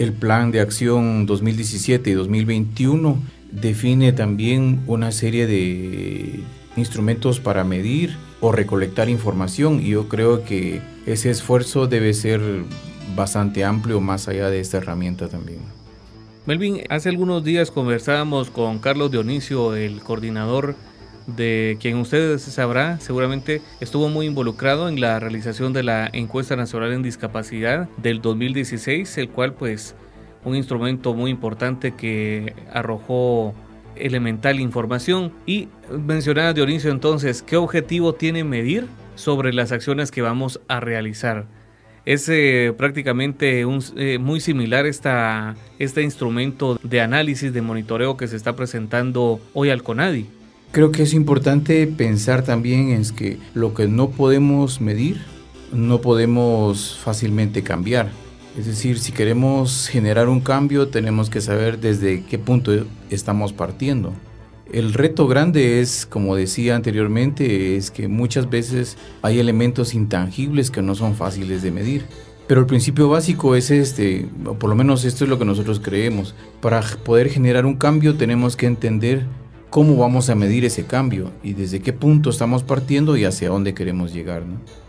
El 0.00 0.12
plan 0.12 0.50
de 0.50 0.58
acción 0.58 1.25
2017 1.25 2.10
y 2.10 2.14
2021 2.14 3.16
define 3.52 4.12
también 4.12 4.80
una 4.88 5.12
serie 5.12 5.46
de 5.46 6.40
instrumentos 6.76 7.40
para 7.40 7.64
medir 7.64 8.17
o 8.41 8.52
recolectar 8.52 9.08
información 9.08 9.80
y 9.80 9.91
yo 9.91 10.08
creo 10.08 10.45
que 10.45 10.80
ese 11.06 11.30
esfuerzo 11.30 11.86
debe 11.86 12.12
ser 12.12 12.41
bastante 13.15 13.65
amplio 13.65 14.00
más 14.00 14.28
allá 14.28 14.50
de 14.50 14.60
esta 14.60 14.78
herramienta 14.78 15.28
también. 15.28 15.60
Melvin, 16.47 16.82
hace 16.91 17.08
algunos 17.08 17.43
días 17.43 17.71
conversábamos 17.71 18.50
con 18.50 18.78
Carlos 18.78 19.10
Dionisio, 19.10 19.75
el 19.75 20.00
coordinador 20.00 20.76
de 21.26 21.76
quien 21.80 21.97
ustedes 21.97 22.43
sabrá, 22.43 23.00
seguramente 23.00 23.60
estuvo 23.80 24.08
muy 24.08 24.26
involucrado 24.26 24.89
en 24.89 25.00
la 25.00 25.19
realización 25.19 25.73
de 25.73 25.82
la 25.82 26.08
encuesta 26.12 26.54
nacional 26.54 26.93
en 26.93 27.02
discapacidad 27.02 27.89
del 27.97 28.21
2016, 28.21 29.19
el 29.19 29.28
cual 29.28 29.54
pues 29.54 29.97
un 30.45 30.54
instrumento 30.54 31.15
muy 31.15 31.32
importante 31.32 31.93
que 31.93 32.54
arrojó 32.73 33.52
elemental 33.99 34.61
información. 34.61 35.32
Y 35.47 35.69
mencionaba 35.91 36.52
Dionisio 36.52 36.91
entonces, 36.91 37.43
¿qué 37.43 37.56
objetivo 37.56 38.15
tiene 38.15 38.45
medir 38.45 38.87
sobre 39.15 39.52
las 39.52 39.73
acciones 39.73 40.11
que 40.11 40.23
vamos 40.23 40.61
a 40.69 40.80
realizar? 40.80 41.47
Es 42.04 42.28
eh, 42.28 42.73
prácticamente 42.76 43.65
eh, 43.97 44.19
muy 44.19 44.41
similar 44.41 44.87
esta, 44.87 45.56
este 45.80 46.02
instrumento 46.02 46.78
de 46.82 47.00
análisis, 47.00 47.52
de 47.52 47.63
monitoreo 47.63 48.17
que 48.17 48.28
se 48.28 48.37
está 48.37 48.54
presentando 48.54 49.41
hoy 49.54 49.71
al 49.71 49.82
CONADI. 49.82 50.26
Creo 50.71 50.93
que 50.93 51.02
es 51.02 51.15
importante 51.15 51.87
pensar 51.87 52.45
también 52.45 52.91
en 52.91 53.02
que 53.15 53.39
lo 53.54 53.75
que 53.75 53.89
no 53.89 54.11
podemos 54.11 54.80
medir, 54.80 55.21
no 55.73 56.00
podemos 56.00 56.97
fácilmente 57.02 57.63
cambiar. 57.63 58.11
Es 58.56 58.64
decir, 58.64 58.99
si 58.99 59.12
queremos 59.12 59.86
generar 59.86 60.30
un 60.30 60.40
cambio, 60.40 60.88
tenemos 60.88 61.28
que 61.28 61.42
saber 61.42 61.78
desde 61.78 62.25
qué 62.25 62.38
punto 62.38 62.73
estamos 63.10 63.52
partiendo. 63.52 64.14
El 64.73 64.95
reto 64.95 65.28
grande 65.28 65.80
es, 65.80 66.06
como 66.06 66.34
decía 66.34 66.75
anteriormente, 66.75 67.76
es 67.76 67.90
que 67.90 68.08
muchas 68.08 68.49
veces 68.49 68.97
hay 69.21 69.40
elementos 69.40 69.92
intangibles 69.92 70.71
que 70.71 70.80
no 70.80 70.95
son 70.95 71.14
fáciles 71.14 71.62
de 71.62 71.71
medir. 71.71 72.06
Pero 72.47 72.62
el 72.62 72.66
principio 72.66 73.10
básico 73.10 73.56
es 73.56 73.71
este, 73.71 74.26
o 74.47 74.54
por 74.54 74.71
lo 74.71 74.76
menos 74.76 75.04
esto 75.04 75.25
es 75.25 75.30
lo 75.30 75.38
que 75.38 75.45
nosotros 75.45 75.78
creemos. 75.78 76.34
Para 76.62 76.80
poder 76.80 77.28
generar 77.28 77.66
un 77.66 77.76
cambio 77.76 78.16
tenemos 78.16 78.56
que 78.56 78.66
entender 78.66 79.26
cómo 79.69 79.97
vamos 79.97 80.30
a 80.30 80.34
medir 80.34 80.64
ese 80.64 80.86
cambio 80.86 81.30
y 81.42 81.52
desde 81.52 81.80
qué 81.80 81.92
punto 81.92 82.30
estamos 82.30 82.62
partiendo 82.62 83.19
y 83.19 83.25
hacia 83.25 83.50
dónde 83.50 83.75
queremos 83.75 84.14
llegar. 84.14 84.47
¿no? 84.47 84.85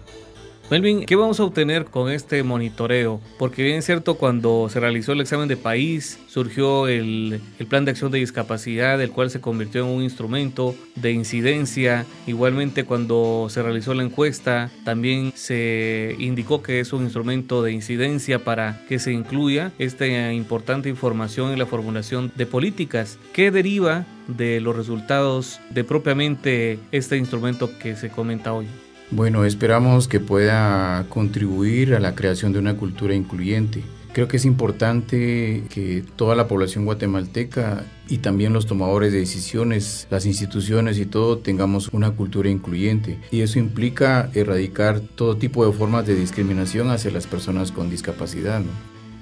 Melvin, 0.69 1.05
¿qué 1.05 1.15
vamos 1.15 1.39
a 1.39 1.45
obtener 1.45 1.85
con 1.85 2.11
este 2.11 2.43
monitoreo? 2.43 3.21
Porque 3.39 3.63
bien 3.63 3.77
es 3.77 3.85
cierto, 3.85 4.15
cuando 4.15 4.67
se 4.67 4.81
realizó 4.81 5.13
el 5.13 5.21
examen 5.21 5.47
de 5.47 5.55
país, 5.55 6.19
surgió 6.27 6.89
el, 6.89 7.39
plan 7.69 7.85
de 7.85 7.91
acción 7.91 8.11
de 8.11 8.19
discapacidad, 8.19 9.01
el 9.01 9.11
cual 9.11 9.29
se 9.29 9.39
convirtió 9.39 9.85
en 9.85 9.95
un 9.95 10.03
instrumento 10.03 10.75
de 10.95 11.13
incidencia. 11.13 12.05
Igualmente, 12.27 12.83
cuando 12.83 13.47
se 13.49 13.63
realizó 13.63 13.93
la 13.93 14.03
encuesta, 14.03 14.69
también 14.83 15.31
se 15.35 16.17
indicó 16.19 16.61
que 16.61 16.81
es 16.81 16.91
un 16.91 17.03
instrumento 17.03 17.63
de 17.63 17.71
incidencia 17.71 18.43
para 18.43 18.85
que 18.89 18.99
se 18.99 19.13
incluya 19.13 19.71
esta 19.79 20.05
importante 20.33 20.89
información 20.89 21.51
en 21.51 21.59
la 21.59 21.65
formulación 21.65 22.33
de 22.35 22.45
políticas. 22.45 23.17
¿Qué 23.31 23.51
deriva 23.51 24.05
de 24.27 24.59
los 24.59 24.75
resultados 24.75 25.61
de 25.69 25.85
propiamente 25.85 26.77
este 26.91 27.15
instrumento 27.15 27.69
que 27.79 27.95
se 27.95 28.09
comenta 28.09 28.51
hoy? 28.51 28.67
Bueno, 29.09 29.45
esperamos 29.45 30.09
que 30.09 30.19
pueda 30.19 31.05
contribuir 31.07 31.95
a 31.95 31.99
la 32.01 32.13
creación 32.13 32.51
de 32.51 32.59
una 32.59 32.75
cultura 32.75 33.15
incluyente. 33.15 33.81
Creo 34.11 34.27
que 34.27 34.35
es 34.35 34.43
importante 34.43 35.63
que 35.69 36.03
toda 36.17 36.35
la 36.35 36.47
población 36.49 36.83
guatemalteca 36.83 37.85
y 38.09 38.17
también 38.17 38.51
los 38.51 38.65
tomadores 38.65 39.13
de 39.13 39.19
decisiones, 39.19 40.07
las 40.09 40.25
instituciones 40.25 40.97
y 40.97 41.05
todo 41.05 41.37
tengamos 41.37 41.89
una 41.93 42.11
cultura 42.11 42.49
incluyente. 42.49 43.17
Y 43.31 43.41
eso 43.41 43.59
implica 43.59 44.29
erradicar 44.33 44.99
todo 44.99 45.37
tipo 45.37 45.65
de 45.65 45.71
formas 45.71 46.05
de 46.05 46.15
discriminación 46.15 46.89
hacia 46.89 47.11
las 47.11 47.27
personas 47.27 47.71
con 47.71 47.89
discapacidad. 47.89 48.61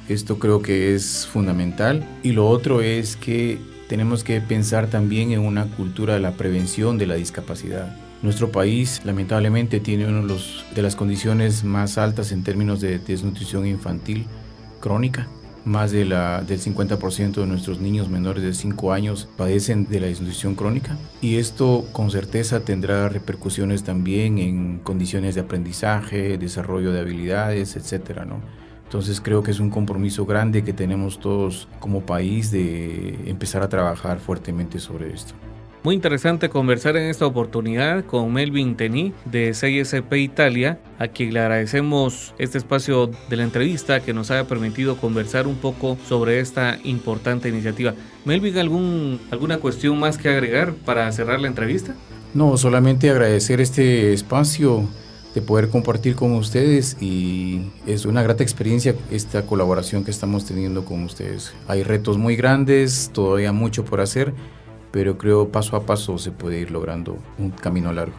Esto 0.10 0.39
creo 0.39 0.63
que 0.63 0.95
es 0.95 1.28
fundamental. 1.28 2.08
Y 2.24 2.32
lo 2.32 2.48
otro 2.48 2.82
es 2.82 3.17
que 3.17 3.60
tenemos 3.88 4.24
que 4.24 4.41
pensar 4.41 4.89
también 4.89 5.32
en 5.32 5.41
una 5.41 5.65
cultura 5.65 6.15
de 6.15 6.21
la 6.21 6.32
prevención 6.32 6.98
de 6.98 7.06
la 7.06 7.15
discapacidad. 7.15 7.95
Nuestro 8.25 8.51
país 8.51 9.01
lamentablemente 9.05 9.79
tiene 9.79 10.07
una 10.07 10.25
de, 10.73 10.81
las 10.81 10.95
condiciones 10.95 11.63
más 11.63 11.99
altas 11.99 12.31
en 12.31 12.41
términos 12.41 12.81
de 12.81 12.97
desnutrición 12.97 13.67
infantil 13.67 14.25
crónica. 14.79 15.27
Más 15.63 15.91
del 15.91 16.11
50% 16.11 17.33
de 17.35 17.45
nuestros 17.45 17.79
niños 17.79 18.09
menores 18.09 18.43
de 18.43 18.55
5 18.55 18.93
años 18.93 19.29
padecen 19.38 19.88
de 19.88 19.99
la 19.99 20.07
desnutrición 20.07 20.55
crónica 20.55 20.97
y 21.21 21.35
esto 21.35 21.88
con 21.91 22.09
certeza 22.09 22.61
tendrá 22.61 23.09
repercusiones 23.09 23.83
también 23.83 24.39
en 24.39 24.79
condiciones 24.79 25.35
de 25.35 25.41
aprendizaje, 25.41 26.39
desarrollo 26.39 26.91
de 26.91 27.01
habilidades, 27.01 27.75
etc. 27.75 28.21
Entonces 28.85 29.21
creo 29.21 29.43
que 29.43 29.51
es 29.51 29.59
un 29.59 29.69
compromiso 29.69 30.25
grande 30.25 30.63
que 30.63 30.73
tenemos 30.73 31.19
todos 31.19 31.67
como 31.79 32.07
país 32.07 32.49
de 32.49 33.19
empezar 33.29 33.61
a 33.61 33.69
trabajar 33.69 34.17
fuertemente 34.17 34.79
sobre 34.79 35.13
esto. 35.13 35.35
Muy 35.86 35.93
interesante 35.93 36.50
conversar 36.50 36.98
en 36.98 37.12
esta 37.12 37.28
oportunidad 37.28 38.06
con 38.06 38.34
Melvin 38.34 38.76
Tení 38.76 39.13
de 39.26 39.54
CISP 39.54 40.13
Italia, 40.15 40.80
a 40.98 41.10
quien 41.10 41.32
le 41.32 41.39
agradecemos 41.41 42.34
este 42.39 42.58
espacio 42.58 43.12
de 43.30 43.36
la 43.36 43.43
entrevista 43.43 44.00
que 44.00 44.12
nos 44.12 44.32
haya 44.32 44.48
permitido 44.48 44.98
conversar 44.98 45.45
un 45.45 45.58
poco 45.58 45.95
sobre 46.10 46.39
esta 46.39 46.80
importante 46.84 47.50
iniciativa. 47.50 47.93
Melvin, 48.26 48.58
¿algún, 48.58 49.21
¿alguna 49.30 49.60
cuestión 49.60 50.00
más 50.00 50.17
que 50.17 50.28
agregar 50.28 50.74
para 50.74 51.12
cerrar 51.12 51.39
la 51.39 51.50
entrevista? 51.50 51.93
No, 52.34 52.58
solamente 52.58 53.12
agradecer 53.12 53.62
este 53.62 54.12
espacio 54.12 54.89
de 55.36 55.41
poder 55.43 55.69
compartir 55.69 56.15
con 56.15 56.32
ustedes 56.32 56.98
y 57.00 57.62
es 57.86 58.06
una 58.06 58.24
grata 58.24 58.41
experiencia 58.41 58.95
esta 59.12 59.45
colaboración 59.45 60.04
que 60.04 60.10
estamos 60.10 60.45
teniendo 60.45 60.84
con 60.84 61.04
ustedes. 61.04 61.54
Hay 61.67 61.84
retos 61.84 62.17
muy 62.17 62.36
grandes, 62.36 63.12
todavía 63.13 63.52
mucho 63.52 63.86
por 63.86 64.02
hacer 64.02 64.34
pero 64.95 65.17
creo 65.17 65.49
paso 65.49 65.75
a 65.75 65.86
paso 65.86 66.17
se 66.17 66.31
puede 66.31 66.58
ir 66.58 66.71
logrando 66.71 67.17
un 67.38 67.49
camino 67.49 67.91
largo. 67.91 68.15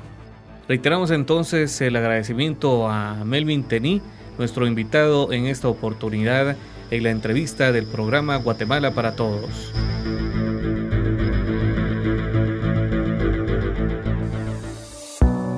Reiteramos 0.69 1.11
entonces 1.11 1.81
el 1.81 1.97
agradecimiento 1.97 2.87
a 2.87 3.25
Melvin 3.25 3.65
Tení, 3.65 4.03
nuestro 4.37 4.67
invitado 4.67 5.33
en 5.33 5.47
esta 5.47 5.69
oportunidad 5.69 6.55
en 6.91 7.03
la 7.03 7.11
entrevista 7.13 7.73
del 7.73 7.87
programa 7.87 8.37
Guatemala 8.37 8.91
para 8.91 9.17
Todos. 9.17 9.73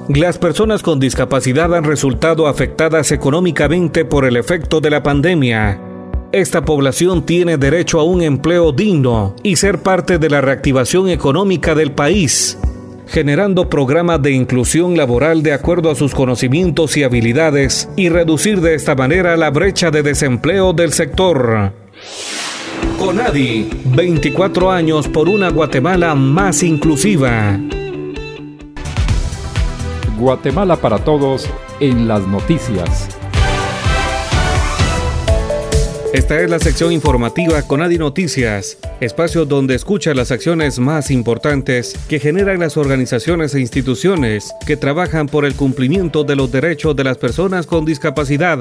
Las 0.08 0.38
personas 0.38 0.84
con 0.84 1.00
discapacidad 1.00 1.74
han 1.74 1.82
resultado 1.82 2.46
afectadas 2.46 3.10
económicamente 3.10 4.04
por 4.04 4.24
el 4.24 4.36
efecto 4.36 4.80
de 4.80 4.90
la 4.90 5.02
pandemia 5.02 5.80
esta 6.38 6.64
población 6.64 7.26
tiene 7.26 7.58
derecho 7.58 7.98
a 8.00 8.04
un 8.04 8.22
empleo 8.22 8.72
digno 8.72 9.34
y 9.42 9.56
ser 9.56 9.82
parte 9.82 10.18
de 10.18 10.30
la 10.30 10.40
reactivación 10.40 11.08
económica 11.08 11.74
del 11.74 11.92
país, 11.92 12.58
generando 13.06 13.68
programas 13.68 14.22
de 14.22 14.32
inclusión 14.32 14.96
laboral 14.96 15.42
de 15.42 15.52
acuerdo 15.52 15.90
a 15.90 15.94
sus 15.94 16.14
conocimientos 16.14 16.96
y 16.96 17.02
habilidades 17.02 17.88
y 17.96 18.08
reducir 18.08 18.60
de 18.60 18.74
esta 18.74 18.94
manera 18.94 19.36
la 19.36 19.50
brecha 19.50 19.90
de 19.90 20.02
desempleo 20.02 20.72
del 20.72 20.92
sector. 20.92 21.72
Conadi, 22.98 23.68
24 23.84 24.70
años 24.70 25.08
por 25.08 25.28
una 25.28 25.50
Guatemala 25.50 26.14
más 26.14 26.62
inclusiva. 26.62 27.58
Guatemala 30.18 30.76
para 30.76 30.98
todos 30.98 31.48
en 31.80 32.08
las 32.08 32.26
noticias. 32.26 33.17
Esta 36.12 36.40
es 36.40 36.48
la 36.48 36.58
sección 36.58 36.90
informativa 36.92 37.60
con 37.60 37.82
Adi 37.82 37.98
Noticias, 37.98 38.78
espacio 38.98 39.44
donde 39.44 39.74
escucha 39.74 40.14
las 40.14 40.30
acciones 40.30 40.78
más 40.78 41.10
importantes 41.10 41.94
que 42.08 42.18
generan 42.18 42.60
las 42.60 42.78
organizaciones 42.78 43.54
e 43.54 43.60
instituciones 43.60 44.54
que 44.66 44.78
trabajan 44.78 45.26
por 45.26 45.44
el 45.44 45.54
cumplimiento 45.54 46.24
de 46.24 46.34
los 46.34 46.50
derechos 46.50 46.96
de 46.96 47.04
las 47.04 47.18
personas 47.18 47.66
con 47.66 47.84
discapacidad. 47.84 48.58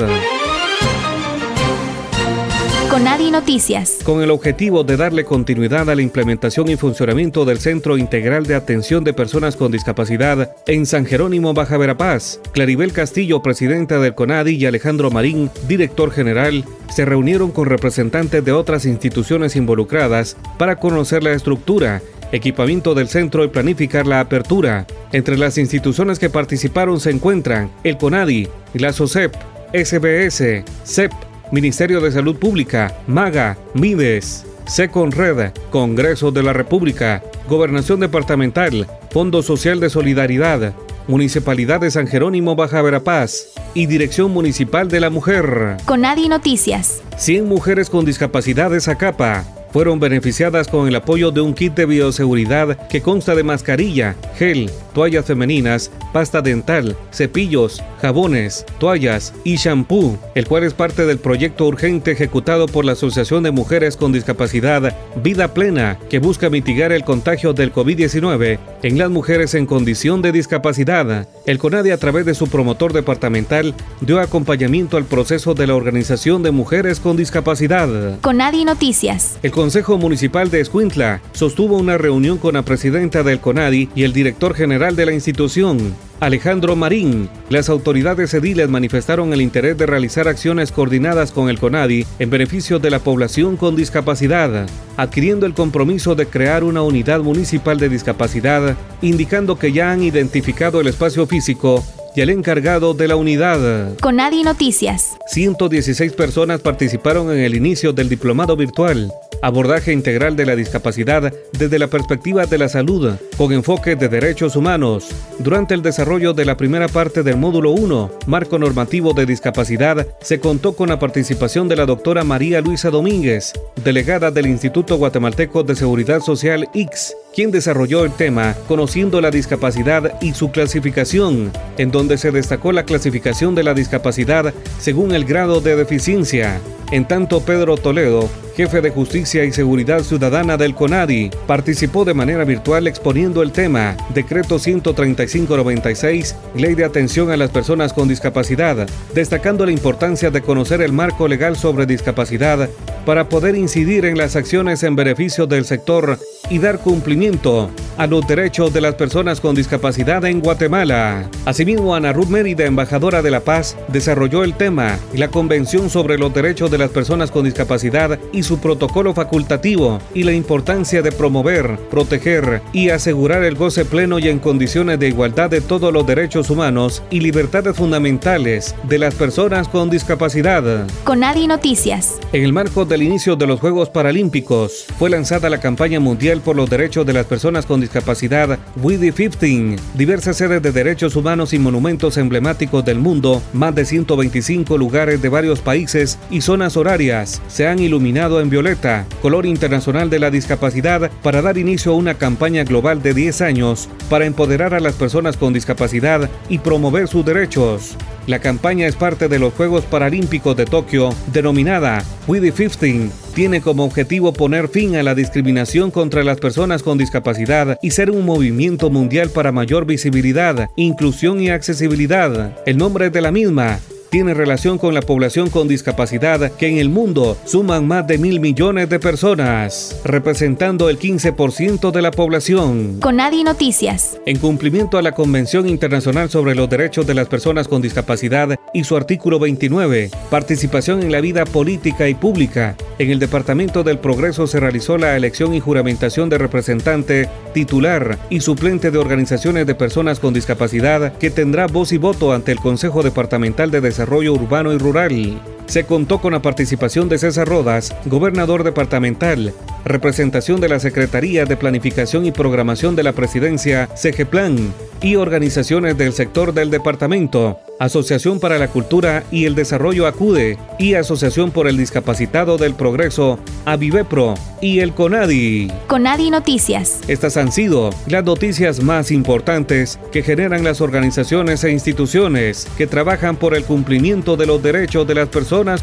Conadi 2.98 3.30
Noticias. 3.30 4.00
Con 4.04 4.24
el 4.24 4.32
objetivo 4.32 4.84
de 4.84 4.98
darle 4.98 5.24
continuidad 5.24 5.88
a 5.88 5.94
la 5.94 6.02
implementación 6.02 6.68
y 6.68 6.78
funcionamiento 6.78 7.46
del 7.46 7.60
Centro 7.60 7.96
Integral 7.96 8.48
de 8.48 8.56
Atención 8.56 9.04
de 9.04 9.14
Personas 9.14 9.56
con 9.56 9.72
Discapacidad 9.72 10.56
en 10.66 10.88
San 10.88 11.06
Jerónimo, 11.06 11.54
Baja 11.54 11.78
Verapaz, 11.78 12.40
Claribel 12.54 12.94
Castillo, 12.94 13.44
presidenta 13.44 14.00
del 14.00 14.16
CONADI, 14.16 14.56
y 14.56 14.66
Alejandro 14.66 15.12
Marín, 15.12 15.52
director 15.68 16.10
general, 16.10 16.66
se 16.90 17.06
reunieron 17.06 17.52
con 17.52 17.68
representantes 17.68 18.44
de 18.44 18.52
otras 18.52 18.84
instituciones 18.86 19.56
involucradas 19.56 20.36
para 20.58 20.78
conocer 20.78 21.22
la 21.22 21.34
estructura, 21.34 22.02
equipamiento 22.32 22.96
del 22.96 23.10
centro 23.10 23.44
y 23.44 23.50
planificar 23.50 24.08
la 24.08 24.22
apertura. 24.22 24.88
Entre 25.12 25.38
las 25.38 25.60
instituciones 25.60 26.18
que 26.18 26.32
participaron 26.32 27.00
se 27.00 27.12
encuentran 27.12 27.70
el 27.84 27.96
CONADI, 27.96 28.48
la 28.74 28.92
SOCEP, 28.92 29.36
SBS, 29.72 30.64
CEP, 30.84 31.12
Ministerio 31.52 32.02
de 32.02 32.12
Salud 32.12 32.36
Pública, 32.36 32.98
MAGA, 33.08 33.58
MIDES, 33.74 34.46
SECONRED, 34.66 35.52
Congreso 35.70 36.32
de 36.32 36.44
la 36.44 36.54
República, 36.54 37.24
Gobernación 37.48 38.00
Departamental, 38.00 38.88
Fondo 39.12 39.42
Social 39.42 39.80
de 39.80 39.90
Solidaridad, 39.90 40.74
Municipalidad 41.08 41.80
de 41.80 41.90
San 41.90 42.08
Jerónimo 42.08 42.56
Baja 42.56 42.82
Verapaz 42.82 43.54
y 43.74 43.86
Dirección 43.86 44.32
Municipal 44.32 44.90
de 44.90 45.00
la 45.00 45.10
Mujer. 45.10 45.78
Conadi 45.86 46.28
Noticias. 46.28 47.02
100 47.16 47.48
mujeres 47.48 47.90
con 47.90 48.04
discapacidades 48.04 48.90
a 48.90 48.98
capa 48.98 49.46
fueron 49.78 50.00
beneficiadas 50.00 50.68
con 50.68 50.88
el 50.88 50.96
apoyo 50.96 51.30
de 51.30 51.40
un 51.40 51.54
kit 51.54 51.76
de 51.76 51.86
bioseguridad 51.86 52.88
que 52.88 53.04
consta 53.04 53.36
de 53.36 53.44
mascarilla, 53.44 54.16
gel, 54.36 54.72
toallas 54.96 55.26
femeninas, 55.26 55.92
pasta 56.12 56.42
dental, 56.42 56.98
cepillos, 57.12 57.84
jabones, 58.02 58.66
toallas 58.80 59.36
y 59.44 59.58
shampoo, 59.58 60.18
el 60.34 60.48
cual 60.48 60.64
es 60.64 60.74
parte 60.74 61.06
del 61.06 61.20
proyecto 61.20 61.68
urgente 61.68 62.10
ejecutado 62.10 62.66
por 62.66 62.86
la 62.86 62.94
Asociación 62.94 63.44
de 63.44 63.52
Mujeres 63.52 63.98
con 63.98 64.12
Discapacidad 64.12 64.98
Vida 65.22 65.54
Plena, 65.54 66.00
que 66.10 66.18
busca 66.18 66.50
mitigar 66.50 66.92
el 66.92 67.04
contagio 67.04 67.54
del 67.54 67.72
COVID-19 67.72 68.58
en 68.82 68.98
las 68.98 69.12
mujeres 69.12 69.54
en 69.54 69.68
condición 69.68 70.24
de 70.24 70.32
discapacidad. 70.32 71.28
El 71.48 71.60
CONADI 71.60 71.92
a 71.92 71.98
través 71.98 72.26
de 72.26 72.36
su 72.36 72.48
promotor 72.48 72.92
departamental 72.92 73.74
dio 74.02 74.20
acompañamiento 74.20 74.98
al 74.98 75.06
proceso 75.06 75.54
de 75.54 75.66
la 75.66 75.76
Organización 75.76 76.44
de 76.44 76.52
Mujeres 76.52 77.00
con 77.00 77.16
Discapacidad. 77.16 78.20
CONADI 78.20 78.66
Noticias. 78.66 79.40
El 79.44 79.52
Consejo 79.52 79.98
Municipal 79.98 80.52
de 80.52 80.60
Escuintla 80.60 81.22
sostuvo 81.32 81.78
una 81.78 81.98
reunión 81.98 82.38
con 82.38 82.56
la 82.56 82.64
presidenta 82.64 83.24
del 83.24 83.40
CONADI 83.40 83.88
y 83.96 84.04
el 84.04 84.12
director 84.12 84.56
general 84.56 84.98
de 84.98 85.06
la 85.06 85.14
institución, 85.14 85.96
Alejandro 86.20 86.76
Marín. 86.76 87.30
Las 87.50 87.70
autoridades 87.70 88.34
ediles 88.34 88.68
manifestaron 88.70 89.34
el 89.34 89.42
interés 89.42 89.78
de 89.78 89.86
realizar 89.86 90.28
acciones 90.28 90.72
coordinadas 90.72 91.32
con 91.32 91.48
el 91.48 91.60
CONADI 91.60 92.08
en 92.18 92.30
beneficio 92.32 92.80
de 92.80 92.90
la 92.90 93.00
población 93.00 93.56
con 93.56 93.76
discapacidad, 93.76 94.66
adquiriendo 94.98 95.46
el 95.46 95.54
compromiso 95.54 96.16
de 96.16 96.26
crear 96.26 96.64
una 96.64 96.82
unidad 96.82 97.20
municipal 97.20 97.78
de 97.78 97.90
discapacidad, 97.90 98.76
indicando 99.04 99.60
que 99.60 99.72
ya 99.72 99.92
han 99.92 100.02
identificado 100.02 100.82
el 100.82 100.88
espacio 100.88 101.28
físico 101.28 101.84
y 102.18 102.22
el 102.22 102.32
encargado 102.32 102.96
de 102.96 103.08
la 103.08 103.16
unidad. 103.16 103.96
CONADI 104.02 104.42
Noticias. 104.42 105.18
116 105.28 106.14
personas 106.14 106.62
participaron 106.62 107.32
en 107.32 107.42
el 107.42 107.54
inicio 107.54 107.94
del 107.94 108.10
diplomado 108.10 108.58
virtual 108.58 109.14
abordaje 109.42 109.94
integral 109.94 110.36
de 110.36 110.46
la 110.46 110.56
discapacidad 110.56 111.34
desde 111.58 111.80
la 111.80 111.88
perspectiva 111.88 112.46
de 112.46 112.58
la 112.58 112.70
salud, 112.70 113.14
con 113.38 113.52
enfoque 113.52 113.96
de 113.96 114.10
derechos 114.10 114.56
humanos. 114.56 115.10
Durante 115.40 115.74
el 115.74 115.82
desarrollo 115.82 116.34
de 116.34 116.46
la 116.46 116.58
primera 116.58 116.88
parte 116.88 117.24
del 117.24 117.38
módulo 117.38 117.72
1, 117.72 118.12
Marco 118.26 118.58
Normativo 118.58 119.14
de 119.14 119.26
Discapacidad, 119.26 120.08
se 120.22 120.40
contó 120.40 120.76
con 120.76 120.90
la 120.90 121.00
participación 121.00 121.68
de 121.68 121.76
la 121.76 121.86
doctora 121.86 122.24
María 122.24 122.62
Luisa 122.62 122.90
Domínguez, 122.90 123.54
delegada 123.84 124.32
del 124.32 124.48
Instituto 124.48 124.98
Guatemalteco 124.98 125.64
de 125.64 125.76
Seguridad 125.76 126.22
Social 126.22 126.68
X, 126.74 127.16
quien 127.34 127.52
desarrolló 127.52 128.04
el 128.04 128.12
tema 128.12 128.56
Conociendo 128.68 129.22
la 129.22 129.32
discapacidad 129.32 130.20
y 130.22 130.34
su 130.34 130.52
clasificación, 130.52 131.52
en 131.78 131.92
donde 131.92 132.07
se 132.16 132.32
destacó 132.32 132.72
la 132.72 132.86
clasificación 132.86 133.56
de 133.56 133.64
la 133.64 133.74
discapacidad 133.74 134.54
según 134.80 135.14
el 135.14 135.26
grado 135.26 135.60
de 135.60 135.76
deficiencia. 135.76 136.62
En 136.92 137.06
tanto, 137.06 137.42
Pedro 137.42 137.76
Toledo, 137.76 138.30
jefe 138.56 138.80
de 138.80 138.92
Justicia 138.92 139.44
y 139.44 139.52
Seguridad 139.52 140.04
Ciudadana 140.04 140.56
del 140.56 140.74
CONADI, 140.74 141.32
participó 141.46 142.06
de 142.06 142.14
manera 142.14 142.46
virtual 142.46 142.88
exponiendo 142.88 143.44
el 143.44 143.52
tema 143.52 143.98
Decreto 144.14 144.58
13596, 144.58 146.36
Ley 146.56 146.76
de 146.76 146.86
Atención 146.86 147.30
a 147.30 147.38
las 147.38 147.50
Personas 147.52 147.92
con 147.92 148.08
Discapacidad, 148.08 148.88
destacando 149.14 149.66
la 149.66 149.74
importancia 149.74 150.32
de 150.32 150.42
conocer 150.42 150.82
el 150.82 150.94
marco 150.94 151.28
legal 151.28 151.58
sobre 151.58 151.86
discapacidad 151.86 152.70
para 153.06 153.28
poder 153.28 153.56
incidir 153.56 154.06
en 154.06 154.18
las 154.18 154.38
acciones 154.38 154.82
en 154.84 154.96
beneficio 154.96 155.46
del 155.46 155.66
sector 155.66 156.18
y 156.50 156.60
dar 156.60 156.80
cumplimiento 156.80 157.70
a 157.98 158.08
los 158.08 158.28
derechos 158.28 158.74
de 158.74 158.82
las 158.82 158.96
personas 158.96 159.42
con 159.42 159.56
discapacidad 159.56 160.24
en 160.26 160.40
Guatemala. 160.40 161.30
Asimismo, 161.46 161.96
Ana 161.96 162.14
Ruth 162.14 162.28
Mérida, 162.28 162.66
embajadora 162.66 163.22
de 163.22 163.32
la 163.32 163.40
paz, 163.40 163.76
desarrolló 163.88 164.44
el 164.44 164.54
tema 164.54 165.00
y 165.14 165.18
la 165.18 165.30
Convención 165.30 165.90
sobre 165.90 166.18
los 166.18 166.34
Derechos 166.34 166.70
de 166.70 166.77
las 166.78 166.92
Personas 166.92 167.32
con 167.32 167.44
Discapacidad 167.44 168.20
y 168.32 168.44
su 168.44 168.60
protocolo 168.60 169.14
facultativo 169.14 170.00
y 170.14 170.24
la 170.24 170.32
importancia 170.32 171.02
de 171.02 171.12
promover, 171.12 171.78
proteger 171.92 172.62
y 172.72 172.90
asegurar 172.90 173.44
el 173.44 173.56
goce 173.56 173.84
pleno 173.84 174.20
y 174.20 174.30
en 174.30 174.40
condiciones 174.40 175.00
de 175.00 175.10
igualdad 175.10 175.50
de 175.50 175.62
todos 175.62 175.92
los 175.92 176.08
derechos 176.08 176.50
humanos 176.50 177.04
y 177.10 177.20
libertades 177.20 177.76
fundamentales 177.76 178.74
de 178.88 179.00
las 179.00 179.16
personas 179.16 179.68
con 179.68 179.90
discapacidad. 179.90 180.88
Conadi 181.04 181.48
Noticias. 181.48 182.20
En 182.32 182.44
el 182.44 182.54
marco 182.54 182.86
del 182.86 183.04
inicio 183.04 183.36
de 183.36 183.48
los 183.48 183.60
Juegos 183.60 183.90
Paralímpicos, 183.90 184.86
fue 184.98 185.10
lanzada 185.10 185.50
la 185.50 185.60
campaña 185.60 186.00
mundial 186.00 186.42
por 186.42 186.56
los 186.56 186.70
derechos 186.70 187.06
de 187.06 187.14
las 187.14 187.26
personas 187.26 187.66
con 187.66 187.82
discapacidad 187.82 187.98
discapacidad 187.98 188.60
WIDI 188.84 189.12
15, 189.12 189.76
diversas 189.96 190.38
sedes 190.38 190.62
de 190.62 190.72
derechos 190.72 191.16
humanos 191.16 191.54
y 191.54 191.60
monumentos 191.60 192.18
emblemáticos 192.18 192.86
del 192.86 193.00
mundo, 193.00 193.42
más 193.54 193.74
de 193.74 193.86
125 193.86 194.78
lugares 194.78 195.22
de 195.22 195.30
varios 195.30 195.62
países 195.62 196.20
y 196.30 196.42
zonas 196.42 196.67
horarias 196.76 197.42
se 197.48 197.68
han 197.68 197.80
iluminado 197.80 198.42
en 198.42 198.50
violeta, 198.50 199.06
color 199.22 199.46
internacional 199.46 200.10
de 200.10 200.20
la 200.20 200.32
discapacidad, 200.32 201.10
para 201.24 201.42
dar 201.42 201.58
inicio 201.58 201.94
a 201.94 201.96
una 201.96 202.16
campaña 202.16 202.64
global 202.64 203.02
de 203.02 203.14
10 203.14 203.42
años 203.42 203.88
para 204.10 204.26
empoderar 204.26 204.74
a 204.74 204.80
las 204.80 204.96
personas 204.96 205.38
con 205.38 205.54
discapacidad 205.54 206.30
y 206.50 206.58
promover 206.58 207.08
sus 207.08 207.24
derechos. 207.24 207.96
La 208.28 208.40
campaña 208.40 208.88
es 208.88 208.96
parte 208.96 209.30
de 209.30 209.40
los 209.40 209.54
Juegos 209.54 209.86
Paralímpicos 209.86 210.58
de 210.58 210.66
Tokio, 210.66 211.12
denominada 211.32 212.04
We 212.28 212.42
the 212.42 212.52
15. 212.52 213.10
Tiene 213.34 213.62
como 213.62 213.86
objetivo 213.86 214.34
poner 214.34 214.68
fin 214.68 214.98
a 214.98 215.04
la 215.04 215.16
discriminación 215.16 215.92
contra 215.92 216.26
las 216.26 216.38
personas 216.40 216.84
con 216.84 216.98
discapacidad 216.98 217.80
y 217.82 217.92
ser 217.92 218.12
un 218.12 218.26
movimiento 218.26 218.90
mundial 218.90 219.30
para 219.30 219.54
mayor 219.54 219.86
visibilidad, 219.86 220.70
inclusión 220.76 221.40
y 221.40 221.52
accesibilidad. 221.52 222.58
El 222.66 222.78
nombre 222.78 223.10
de 223.10 223.22
la 223.22 223.32
misma 223.32 223.80
tiene 224.10 224.34
relación 224.34 224.78
con 224.78 224.94
la 224.94 225.02
población 225.02 225.50
con 225.50 225.68
discapacidad 225.68 226.52
que 226.54 226.68
en 226.68 226.78
el 226.78 226.90
mundo 226.90 227.38
suman 227.46 227.88
más 227.88 228.08
de 228.08 228.18
mil 228.18 228.40
millones 228.40 228.90
de 228.90 229.00
personas, 229.00 230.00
representando 230.04 230.90
el 230.90 231.00
15% 231.00 231.92
de 231.92 232.02
la 232.02 232.12
población. 232.12 233.00
Conadi 233.00 233.44
Noticias. 233.44 234.20
En 234.26 234.40
cumplimiento 234.40 234.98
a 234.98 235.02
la 235.02 235.14
Convención 235.14 235.68
Internacional 235.68 236.30
sobre 236.30 236.56
los 236.56 236.70
Derechos 236.70 237.06
de 237.08 237.14
las 237.14 237.28
Personas 237.28 237.68
con 237.68 237.82
Discapacidad 237.82 238.58
y 238.74 238.84
su 238.84 238.96
artículo 238.96 239.40
29, 239.40 240.12
participación 240.30 241.02
en 241.02 241.12
la 241.12 241.22
vida 241.22 241.46
política 241.46 242.08
y 242.08 242.16
pública, 242.16 242.76
en 243.00 243.12
el 243.12 243.20
Departamento 243.20 243.84
del 243.84 244.00
Progreso 244.00 244.48
se 244.48 244.60
realizó 244.60 244.98
la 244.98 245.16
elección 245.16 245.54
y 245.54 245.60
juramentación 245.60 246.30
de 246.30 246.38
representante, 246.38 247.30
titular 247.54 248.18
y 248.30 248.42
suplente 248.42 248.92
de 248.92 248.98
organizaciones 248.98 249.68
de 249.68 249.76
personas 249.76 250.20
con 250.20 250.34
discapacidad 250.34 251.14
que 251.18 251.30
tendrá 251.30 251.68
voz 251.68 251.92
y 251.92 251.98
voto 251.98 252.34
ante 252.34 252.52
el 252.52 252.60
Consejo 252.60 253.04
Departamental 253.04 253.72
de 253.72 253.82
Desarrollo 253.82 254.34
Urbano 254.34 254.74
y 254.74 254.78
Rural. 254.78 255.57
Se 255.68 255.86
contó 255.86 256.20
con 256.20 256.32
la 256.32 256.42
participación 256.42 257.10
de 257.10 257.18
César 257.18 257.48
Rodas, 257.48 257.94
gobernador 258.06 258.64
departamental, 258.64 259.54
representación 259.84 260.62
de 260.62 260.70
la 260.70 260.80
Secretaría 260.80 261.46
de 261.46 261.58
Planificación 261.58 262.26
y 262.26 262.32
Programación 262.32 262.96
de 262.96 263.04
la 263.04 263.12
Presidencia, 263.12 263.90
CEGEPLAN, 263.96 264.74
y 265.02 265.16
organizaciones 265.16 265.98
del 265.98 266.14
sector 266.14 266.54
del 266.54 266.72
departamento, 266.72 267.60
Asociación 267.80 268.40
para 268.40 268.58
la 268.58 268.70
Cultura 268.70 269.24
y 269.32 269.46
el 269.46 269.54
Desarrollo 269.54 270.08
ACUDE 270.08 270.58
y 270.80 270.96
Asociación 270.96 271.52
por 271.52 271.68
el 271.68 271.78
Discapacitado 271.78 272.58
del 272.58 272.74
Progreso, 272.74 273.38
AVIVEPRO 273.66 274.34
y 274.62 274.80
el 274.80 274.94
CONADI. 274.94 275.72
CONADI 275.88 276.32
Noticias. 276.32 277.02
Estas 277.08 277.38
han 277.38 277.52
sido 277.52 277.92
las 278.08 278.24
noticias 278.24 278.82
más 278.82 279.12
importantes 279.12 280.00
que 280.12 280.24
generan 280.24 280.64
las 280.64 280.82
organizaciones 280.82 281.64
e 281.64 281.72
instituciones 281.72 282.68
que 282.78 282.88
trabajan 282.88 283.36
por 283.36 283.56
el 283.56 283.64
cumplimiento 283.64 284.36
de 284.36 284.48
los 284.48 284.64
derechos 284.64 285.06
de 285.08 285.16
las 285.16 285.30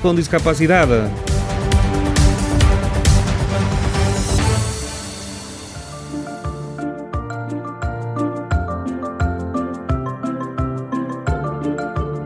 con 0.00 0.14
discapacidad. 0.14 0.86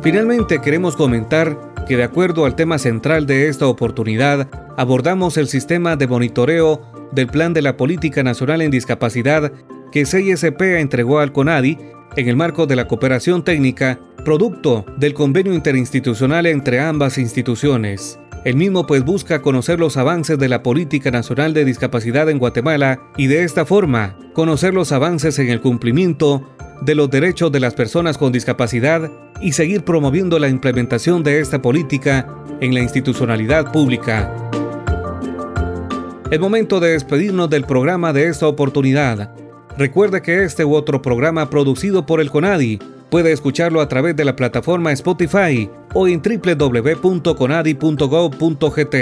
Finalmente 0.03 0.61
queremos 0.61 0.95
comentar 0.95 1.57
que 1.87 1.97
de 1.97 2.03
acuerdo 2.03 2.45
al 2.45 2.55
tema 2.55 2.79
central 2.79 3.25
de 3.25 3.49
esta 3.49 3.67
oportunidad, 3.67 4.49
abordamos 4.77 5.39
el 5.39 5.49
sistema 5.49 5.97
de 5.97 6.07
monitoreo 6.07 6.83
del 7.13 7.29
Plan 7.29 7.55
de 7.55 7.63
la 7.63 7.79
Política 7.79 8.23
Nacional 8.23 8.61
en 8.61 8.71
Discapacidad 8.71 9.53
que 9.93 10.07
CISP 10.07 10.61
entregó 10.79 11.21
al 11.21 11.33
CONADI 11.33 11.79
en 12.17 12.29
el 12.29 12.37
marco 12.37 12.67
de 12.67 12.77
la 12.77 12.89
cooperación 12.89 13.45
técnica, 13.45 14.01
producto 14.25 14.85
del 14.97 15.15
convenio 15.15 15.55
interinstitucional 15.55 16.47
entre 16.47 16.81
ambas 16.81 17.19
instituciones. 17.19 18.19
El 18.45 18.57
mismo 18.57 18.87
pues 18.87 19.05
busca 19.05 19.43
conocer 19.43 19.79
los 19.81 19.97
avances 19.97 20.39
de 20.39 20.49
la 20.49 20.63
Política 20.63 21.11
Nacional 21.11 21.55
de 21.55 21.65
Discapacidad 21.65 22.31
en 22.31 22.39
Guatemala 22.39 23.01
y 23.17 23.27
de 23.27 23.45
esta 23.45 23.65
forma 23.67 24.17
conocer 24.33 24.75
los 24.75 24.93
avances 24.93 25.39
en 25.39 25.49
el 25.49 25.61
cumplimiento 25.61 26.49
de 26.81 26.95
los 26.95 27.11
derechos 27.11 27.51
de 27.51 27.61
las 27.61 27.75
personas 27.75 28.17
con 28.17 28.33
discapacidad 28.33 29.11
y 29.41 29.53
seguir 29.53 29.85
promoviendo 29.85 30.39
la 30.39 30.49
implementación 30.49 31.23
de 31.23 31.41
esta 31.41 31.61
política 31.61 32.29
en 32.61 32.75
la 32.75 32.81
institucionalidad 32.81 33.73
pública. 33.73 34.33
Es 36.31 36.39
momento 36.39 36.79
de 36.79 36.91
despedirnos 36.91 37.49
del 37.51 37.65
programa 37.65 38.13
de 38.13 38.29
esta 38.29 38.47
oportunidad. 38.47 39.33
Recuerde 39.79 40.23
que 40.23 40.43
este 40.43 40.65
u 40.65 40.75
otro 40.75 41.01
programa 41.01 41.51
producido 41.51 42.05
por 42.05 42.21
el 42.21 42.33
CONADI 42.33 42.81
puede 43.11 43.31
escucharlo 43.31 43.81
a 43.81 43.87
través 43.87 44.17
de 44.17 44.25
la 44.25 44.35
plataforma 44.35 44.91
Spotify 44.91 45.71
o 45.95 46.09
en 46.09 46.21
www.conadi.gov.gt. 46.21 48.95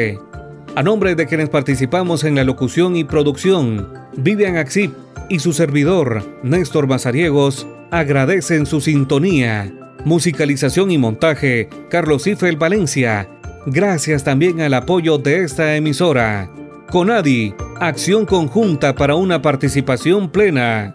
A 0.75 0.83
nombre 0.83 1.15
de 1.15 1.25
quienes 1.25 1.49
participamos 1.49 2.25
en 2.25 2.35
la 2.35 2.45
locución 2.45 2.95
y 2.95 3.05
producción, 3.05 3.89
Vivian 4.19 4.59
Axip 4.59 4.93
y 5.31 5.39
su 5.39 5.55
servidor, 5.55 6.23
Néstor 6.43 6.87
Mazariegos, 6.87 7.67
agradecen 7.91 8.67
su 8.67 8.83
sintonía. 8.83 9.73
Musicalización 10.05 10.91
y 10.91 10.99
montaje, 10.99 11.71
Carlos 11.89 12.27
Ifel 12.27 12.59
Valencia. 12.59 13.31
Gracias 13.65 14.25
también 14.25 14.61
al 14.61 14.75
apoyo 14.75 15.17
de 15.17 15.43
esta 15.43 15.75
emisora. 15.75 16.51
Conadi, 16.91 17.55
acción 17.81 18.25
conjunta 18.27 18.95
para 18.95 19.17
una 19.17 19.43
participación 19.43 20.29
plena. 20.31 20.95